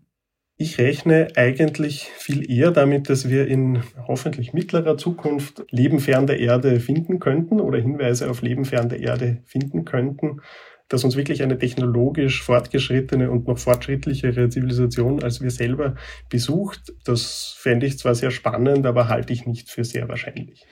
Ich 0.62 0.76
rechne 0.76 1.28
eigentlich 1.36 2.10
viel 2.18 2.50
eher 2.52 2.70
damit, 2.70 3.08
dass 3.08 3.30
wir 3.30 3.48
in 3.48 3.82
hoffentlich 4.06 4.52
mittlerer 4.52 4.98
Zukunft 4.98 5.64
Leben 5.70 6.00
fern 6.00 6.26
der 6.26 6.38
Erde 6.38 6.80
finden 6.80 7.18
könnten 7.18 7.60
oder 7.60 7.78
Hinweise 7.78 8.28
auf 8.28 8.42
Leben 8.42 8.66
fern 8.66 8.90
der 8.90 9.00
Erde 9.00 9.38
finden 9.46 9.86
könnten, 9.86 10.42
dass 10.88 11.02
uns 11.02 11.16
wirklich 11.16 11.42
eine 11.42 11.56
technologisch 11.56 12.42
fortgeschrittene 12.42 13.30
und 13.30 13.48
noch 13.48 13.56
fortschrittlichere 13.56 14.50
Zivilisation 14.50 15.22
als 15.22 15.40
wir 15.40 15.50
selber 15.50 15.94
besucht. 16.28 16.92
Das 17.06 17.56
fände 17.56 17.86
ich 17.86 17.96
zwar 17.96 18.14
sehr 18.14 18.30
spannend, 18.30 18.84
aber 18.84 19.08
halte 19.08 19.32
ich 19.32 19.46
nicht 19.46 19.70
für 19.70 19.84
sehr 19.84 20.10
wahrscheinlich. 20.10 20.66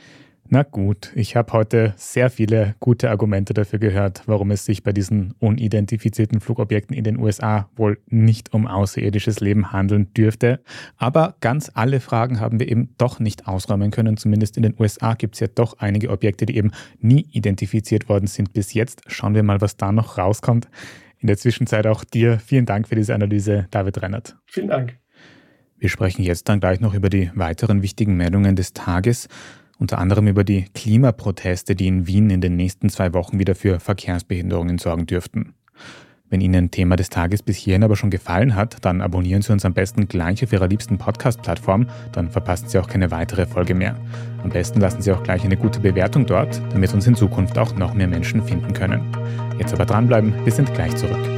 Na 0.50 0.62
gut, 0.62 1.12
ich 1.14 1.36
habe 1.36 1.52
heute 1.52 1.92
sehr 1.96 2.30
viele 2.30 2.74
gute 2.80 3.10
Argumente 3.10 3.52
dafür 3.52 3.78
gehört, 3.78 4.22
warum 4.24 4.50
es 4.50 4.64
sich 4.64 4.82
bei 4.82 4.94
diesen 4.94 5.34
unidentifizierten 5.40 6.40
Flugobjekten 6.40 6.96
in 6.96 7.04
den 7.04 7.18
USA 7.18 7.68
wohl 7.76 7.98
nicht 8.06 8.54
um 8.54 8.66
außerirdisches 8.66 9.40
Leben 9.40 9.72
handeln 9.72 10.14
dürfte. 10.14 10.60
Aber 10.96 11.36
ganz 11.40 11.70
alle 11.74 12.00
Fragen 12.00 12.40
haben 12.40 12.60
wir 12.60 12.68
eben 12.70 12.94
doch 12.96 13.20
nicht 13.20 13.46
ausräumen 13.46 13.90
können. 13.90 14.16
Zumindest 14.16 14.56
in 14.56 14.62
den 14.62 14.74
USA 14.78 15.12
gibt 15.12 15.34
es 15.34 15.40
ja 15.40 15.48
doch 15.48 15.80
einige 15.80 16.08
Objekte, 16.08 16.46
die 16.46 16.56
eben 16.56 16.70
nie 16.98 17.26
identifiziert 17.30 18.08
worden 18.08 18.26
sind 18.26 18.54
bis 18.54 18.72
jetzt. 18.72 19.02
Schauen 19.06 19.34
wir 19.34 19.42
mal, 19.42 19.60
was 19.60 19.76
da 19.76 19.92
noch 19.92 20.16
rauskommt. 20.16 20.68
In 21.18 21.26
der 21.26 21.36
Zwischenzeit 21.36 21.86
auch 21.86 22.04
dir 22.04 22.38
vielen 22.38 22.64
Dank 22.64 22.88
für 22.88 22.94
diese 22.94 23.14
Analyse, 23.14 23.66
David 23.70 24.00
Rennert. 24.00 24.38
Vielen 24.46 24.68
Dank. 24.68 24.96
Wir 25.76 25.90
sprechen 25.90 26.22
jetzt 26.22 26.48
dann 26.48 26.58
gleich 26.58 26.80
noch 26.80 26.94
über 26.94 27.10
die 27.10 27.30
weiteren 27.34 27.82
wichtigen 27.82 28.16
Meldungen 28.16 28.56
des 28.56 28.72
Tages 28.72 29.28
unter 29.78 29.98
anderem 29.98 30.26
über 30.26 30.44
die 30.44 30.64
Klimaproteste, 30.74 31.74
die 31.74 31.86
in 31.86 32.06
Wien 32.06 32.30
in 32.30 32.40
den 32.40 32.56
nächsten 32.56 32.88
zwei 32.88 33.14
Wochen 33.14 33.38
wieder 33.38 33.54
für 33.54 33.80
Verkehrsbehinderungen 33.80 34.78
sorgen 34.78 35.06
dürften. 35.06 35.54
Wenn 36.30 36.42
Ihnen 36.42 36.70
Thema 36.70 36.96
des 36.96 37.08
Tages 37.08 37.42
bis 37.42 37.56
hierhin 37.56 37.82
aber 37.82 37.96
schon 37.96 38.10
gefallen 38.10 38.54
hat, 38.54 38.84
dann 38.84 39.00
abonnieren 39.00 39.40
Sie 39.40 39.50
uns 39.50 39.64
am 39.64 39.72
besten 39.72 40.08
gleich 40.08 40.44
auf 40.44 40.52
Ihrer 40.52 40.68
liebsten 40.68 40.98
Podcast-Plattform, 40.98 41.88
dann 42.12 42.30
verpassen 42.30 42.68
Sie 42.68 42.78
auch 42.78 42.86
keine 42.86 43.10
weitere 43.10 43.46
Folge 43.46 43.74
mehr. 43.74 43.96
Am 44.42 44.50
besten 44.50 44.80
lassen 44.80 45.00
Sie 45.00 45.10
auch 45.12 45.22
gleich 45.22 45.44
eine 45.44 45.56
gute 45.56 45.80
Bewertung 45.80 46.26
dort, 46.26 46.60
damit 46.72 46.92
uns 46.92 47.06
in 47.06 47.14
Zukunft 47.14 47.56
auch 47.56 47.74
noch 47.76 47.94
mehr 47.94 48.08
Menschen 48.08 48.42
finden 48.42 48.74
können. 48.74 49.00
Jetzt 49.58 49.72
aber 49.72 49.86
dranbleiben, 49.86 50.34
wir 50.44 50.52
sind 50.52 50.74
gleich 50.74 50.94
zurück. 50.96 51.37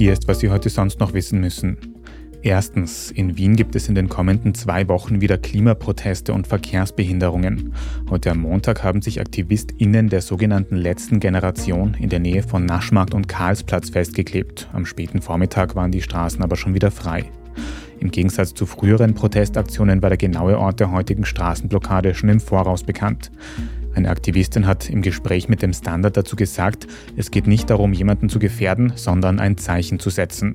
Hier 0.00 0.14
ist, 0.14 0.26
was 0.28 0.38
Sie 0.38 0.48
heute 0.48 0.70
sonst 0.70 0.98
noch 0.98 1.12
wissen 1.12 1.42
müssen. 1.42 1.76
Erstens, 2.40 3.10
in 3.10 3.36
Wien 3.36 3.54
gibt 3.54 3.76
es 3.76 3.86
in 3.86 3.94
den 3.94 4.08
kommenden 4.08 4.54
zwei 4.54 4.88
Wochen 4.88 5.20
wieder 5.20 5.36
Klimaproteste 5.36 6.32
und 6.32 6.46
Verkehrsbehinderungen. 6.46 7.74
Heute 8.08 8.30
am 8.30 8.38
Montag 8.38 8.82
haben 8.82 9.02
sich 9.02 9.20
AktivistInnen 9.20 10.08
der 10.08 10.22
sogenannten 10.22 10.76
letzten 10.76 11.20
Generation 11.20 11.98
in 12.00 12.08
der 12.08 12.18
Nähe 12.18 12.42
von 12.42 12.64
Naschmarkt 12.64 13.12
und 13.12 13.28
Karlsplatz 13.28 13.90
festgeklebt. 13.90 14.70
Am 14.72 14.86
späten 14.86 15.20
Vormittag 15.20 15.76
waren 15.76 15.92
die 15.92 16.00
Straßen 16.00 16.42
aber 16.42 16.56
schon 16.56 16.72
wieder 16.72 16.90
frei. 16.90 17.24
Im 17.98 18.10
Gegensatz 18.10 18.54
zu 18.54 18.64
früheren 18.64 19.12
Protestaktionen 19.12 20.00
war 20.00 20.08
der 20.08 20.16
genaue 20.16 20.58
Ort 20.58 20.80
der 20.80 20.90
heutigen 20.90 21.26
Straßenblockade 21.26 22.14
schon 22.14 22.30
im 22.30 22.40
Voraus 22.40 22.84
bekannt. 22.84 23.30
Eine 23.94 24.10
Aktivistin 24.10 24.66
hat 24.66 24.88
im 24.88 25.02
Gespräch 25.02 25.48
mit 25.48 25.62
dem 25.62 25.72
Standard 25.72 26.16
dazu 26.16 26.36
gesagt, 26.36 26.86
es 27.16 27.30
geht 27.30 27.46
nicht 27.46 27.70
darum, 27.70 27.92
jemanden 27.92 28.28
zu 28.28 28.38
gefährden, 28.38 28.92
sondern 28.94 29.40
ein 29.40 29.58
Zeichen 29.58 29.98
zu 29.98 30.10
setzen. 30.10 30.54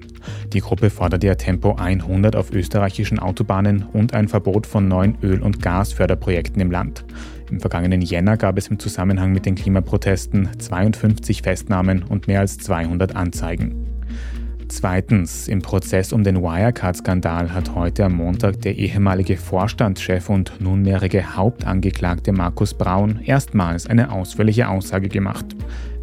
Die 0.53 0.61
Gruppe 0.61 0.89
fordert 0.89 1.23
ja 1.23 1.35
Tempo 1.35 1.75
100 1.75 2.35
auf 2.35 2.51
österreichischen 2.51 3.19
Autobahnen 3.19 3.85
und 3.91 4.13
ein 4.13 4.29
Verbot 4.29 4.65
von 4.65 4.87
neuen 4.87 5.17
Öl- 5.21 5.41
und 5.41 5.61
Gasförderprojekten 5.61 6.61
im 6.61 6.71
Land. 6.71 7.05
Im 7.51 7.59
vergangenen 7.59 8.01
Jänner 8.01 8.37
gab 8.37 8.57
es 8.57 8.69
im 8.69 8.79
Zusammenhang 8.79 9.31
mit 9.31 9.45
den 9.45 9.55
Klimaprotesten 9.55 10.49
52 10.57 11.41
Festnahmen 11.41 12.03
und 12.03 12.27
mehr 12.27 12.39
als 12.39 12.57
200 12.57 13.15
Anzeigen. 13.15 13.84
Zweitens, 14.67 15.47
im 15.47 15.61
Prozess 15.61 16.11
um 16.11 16.23
den 16.23 16.41
Wirecard-Skandal 16.41 17.53
hat 17.53 17.75
heute 17.75 18.05
am 18.05 18.13
Montag 18.13 18.61
der 18.61 18.75
ehemalige 18.75 19.37
Vorstandschef 19.37 20.29
und 20.29 20.59
nunmehrige 20.59 21.35
Hauptangeklagte 21.35 22.31
Markus 22.31 22.73
Braun 22.73 23.19
erstmals 23.23 23.85
eine 23.87 24.11
ausführliche 24.11 24.67
Aussage 24.67 25.07
gemacht. 25.07 25.45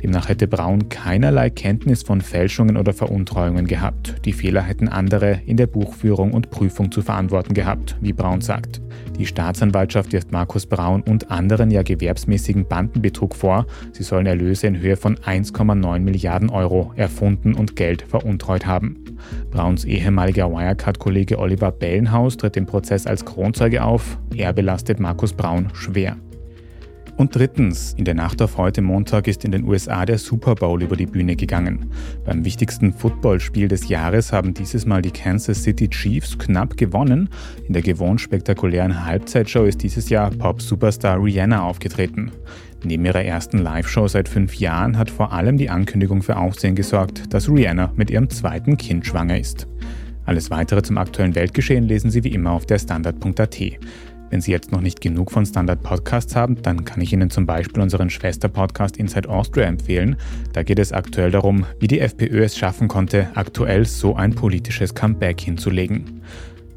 Demnach 0.02 0.28
hätte 0.28 0.48
Braun 0.48 0.88
keinerlei 0.88 1.48
Kenntnis 1.48 2.02
von 2.02 2.20
Fälschungen 2.20 2.76
oder 2.76 2.92
Veruntreuungen 2.92 3.68
gehabt. 3.68 4.16
Die 4.24 4.32
Fehler 4.32 4.62
hätten 4.62 4.88
andere 4.88 5.40
in 5.46 5.56
der 5.56 5.68
Buchführung 5.68 6.32
und 6.32 6.50
Prüfung 6.50 6.90
zu 6.90 7.02
verantworten 7.02 7.54
gehabt, 7.54 7.96
wie 8.00 8.12
Braun 8.12 8.40
sagt. 8.40 8.80
Die 9.16 9.26
Staatsanwaltschaft 9.26 10.12
wirft 10.12 10.32
Markus 10.32 10.66
Braun 10.66 11.02
und 11.02 11.30
anderen 11.30 11.70
ja 11.70 11.82
gewerbsmäßigen 11.82 12.66
Bandenbetrug 12.66 13.36
vor. 13.36 13.66
Sie 13.92 14.02
sollen 14.02 14.26
Erlöse 14.26 14.66
in 14.66 14.80
Höhe 14.80 14.96
von 14.96 15.16
1,9 15.16 16.00
Milliarden 16.00 16.50
Euro 16.50 16.92
erfunden 16.96 17.54
und 17.54 17.76
Geld 17.76 18.02
veruntreut 18.02 18.66
haben. 18.66 18.96
Brauns 19.52 19.84
ehemaliger 19.84 20.50
Wirecard-Kollege 20.50 21.38
Oliver 21.38 21.70
Bellenhaus 21.70 22.36
tritt 22.36 22.56
im 22.56 22.66
Prozess 22.66 23.06
als 23.06 23.24
Kronzeuge 23.24 23.84
auf. 23.84 24.18
Er 24.34 24.52
belastet 24.52 24.98
Markus 24.98 25.32
Braun 25.32 25.68
schwer. 25.74 26.16
Und 27.22 27.36
drittens, 27.36 27.94
in 27.96 28.04
der 28.04 28.14
Nacht 28.14 28.42
auf 28.42 28.56
heute 28.56 28.82
Montag 28.82 29.28
ist 29.28 29.44
in 29.44 29.52
den 29.52 29.62
USA 29.62 30.04
der 30.04 30.18
Super 30.18 30.56
Bowl 30.56 30.82
über 30.82 30.96
die 30.96 31.06
Bühne 31.06 31.36
gegangen. 31.36 31.92
Beim 32.24 32.44
wichtigsten 32.44 32.92
Footballspiel 32.92 33.68
des 33.68 33.88
Jahres 33.88 34.32
haben 34.32 34.54
dieses 34.54 34.86
Mal 34.86 35.02
die 35.02 35.12
Kansas 35.12 35.62
City 35.62 35.88
Chiefs 35.88 36.36
knapp 36.36 36.76
gewonnen. 36.76 37.28
In 37.68 37.74
der 37.74 37.82
gewohnt 37.82 38.20
spektakulären 38.20 39.06
Halbzeitshow 39.06 39.62
ist 39.62 39.84
dieses 39.84 40.08
Jahr 40.08 40.30
Pop-Superstar 40.30 41.22
Rihanna 41.22 41.62
aufgetreten. 41.62 42.32
Neben 42.82 43.04
ihrer 43.04 43.22
ersten 43.22 43.58
Live-Show 43.58 44.08
seit 44.08 44.28
fünf 44.28 44.56
Jahren 44.56 44.98
hat 44.98 45.08
vor 45.08 45.32
allem 45.32 45.58
die 45.58 45.70
Ankündigung 45.70 46.22
für 46.22 46.36
Aufsehen 46.36 46.74
gesorgt, 46.74 47.32
dass 47.32 47.48
Rihanna 47.48 47.92
mit 47.94 48.10
ihrem 48.10 48.30
zweiten 48.30 48.76
Kind 48.76 49.06
schwanger 49.06 49.38
ist. 49.38 49.68
Alles 50.24 50.50
weitere 50.50 50.82
zum 50.82 50.98
aktuellen 50.98 51.36
Weltgeschehen 51.36 51.84
lesen 51.84 52.10
Sie 52.10 52.24
wie 52.24 52.32
immer 52.32 52.50
auf 52.50 52.66
der 52.66 52.80
Standard.at. 52.80 53.60
Wenn 54.32 54.40
Sie 54.40 54.50
jetzt 54.50 54.72
noch 54.72 54.80
nicht 54.80 55.02
genug 55.02 55.30
von 55.30 55.44
Standard 55.44 55.82
Podcasts 55.82 56.34
haben, 56.34 56.62
dann 56.62 56.86
kann 56.86 57.02
ich 57.02 57.12
Ihnen 57.12 57.28
zum 57.28 57.44
Beispiel 57.44 57.82
unseren 57.82 58.08
Schwester-Podcast 58.08 58.96
Inside 58.96 59.28
Austria 59.28 59.66
empfehlen. 59.66 60.16
Da 60.54 60.62
geht 60.62 60.78
es 60.78 60.90
aktuell 60.90 61.30
darum, 61.30 61.66
wie 61.80 61.86
die 61.86 62.00
FPÖ 62.00 62.42
es 62.42 62.56
schaffen 62.56 62.88
konnte, 62.88 63.28
aktuell 63.34 63.84
so 63.84 64.16
ein 64.16 64.34
politisches 64.34 64.94
Comeback 64.94 65.42
hinzulegen. 65.42 66.22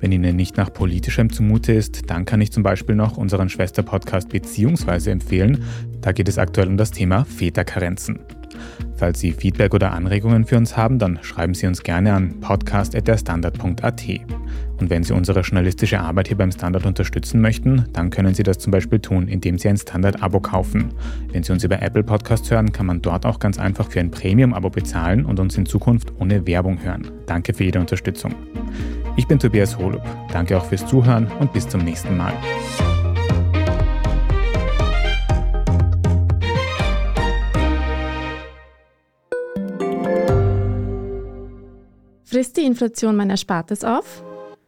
Wenn 0.01 0.11
Ihnen 0.11 0.35
nicht 0.35 0.57
nach 0.57 0.73
politischem 0.73 1.31
zumute 1.31 1.71
ist, 1.71 2.09
dann 2.09 2.25
kann 2.25 2.41
ich 2.41 2.51
zum 2.51 2.61
Beispiel 2.61 2.95
noch 2.95 3.15
unseren 3.15 3.47
Schwester-Podcast 3.47 4.27
Beziehungsweise 4.27 5.11
empfehlen. 5.11 5.63
Da 6.01 6.11
geht 6.11 6.27
es 6.27 6.37
aktuell 6.37 6.67
um 6.67 6.75
das 6.75 6.91
Thema 6.91 7.23
Väterkarenzen. 7.23 8.19
Falls 8.97 9.21
Sie 9.21 9.31
Feedback 9.31 9.73
oder 9.73 9.93
Anregungen 9.93 10.43
für 10.43 10.57
uns 10.57 10.75
haben, 10.75 10.99
dann 10.99 11.19
schreiben 11.21 11.53
Sie 11.53 11.67
uns 11.67 11.83
gerne 11.83 12.11
an 12.11 12.37
podcast.derstandard.at. 12.41 14.03
Und 14.79 14.89
wenn 14.89 15.03
Sie 15.03 15.13
unsere 15.13 15.41
journalistische 15.41 15.99
Arbeit 15.99 16.27
hier 16.27 16.37
beim 16.37 16.51
Standard 16.51 16.85
unterstützen 16.85 17.41
möchten, 17.41 17.85
dann 17.93 18.09
können 18.09 18.33
Sie 18.33 18.43
das 18.43 18.57
zum 18.57 18.71
Beispiel 18.71 18.99
tun, 18.99 19.27
indem 19.27 19.57
Sie 19.57 19.69
ein 19.69 19.77
Standard-Abo 19.77 20.39
kaufen. 20.39 20.93
Wenn 21.31 21.43
Sie 21.43 21.51
uns 21.51 21.63
über 21.63 21.81
Apple 21.81 22.03
Podcasts 22.03 22.51
hören, 22.51 22.71
kann 22.71 22.85
man 22.85 23.01
dort 23.01 23.25
auch 23.25 23.39
ganz 23.39 23.59
einfach 23.59 23.89
für 23.89 23.99
ein 23.99 24.11
Premium-Abo 24.11 24.69
bezahlen 24.69 25.25
und 25.25 25.39
uns 25.39 25.57
in 25.57 25.65
Zukunft 25.65 26.11
ohne 26.19 26.45
Werbung 26.45 26.81
hören. 26.83 27.09
Danke 27.25 27.53
für 27.53 27.63
jede 27.63 27.79
Unterstützung. 27.79 28.35
Ich 29.15 29.27
bin 29.27 29.39
Tobias 29.39 29.77
Holub. 29.77 30.03
Danke 30.31 30.57
auch 30.57 30.65
fürs 30.65 30.85
Zuhören 30.85 31.27
und 31.39 31.53
bis 31.53 31.67
zum 31.67 31.81
nächsten 31.81 32.17
Mal. 32.17 32.33
Frisst 42.25 42.57
die 42.57 42.65
Inflation 42.65 43.15
mein 43.15 43.29
Erspartes 43.29 43.85
auf? 43.85 44.21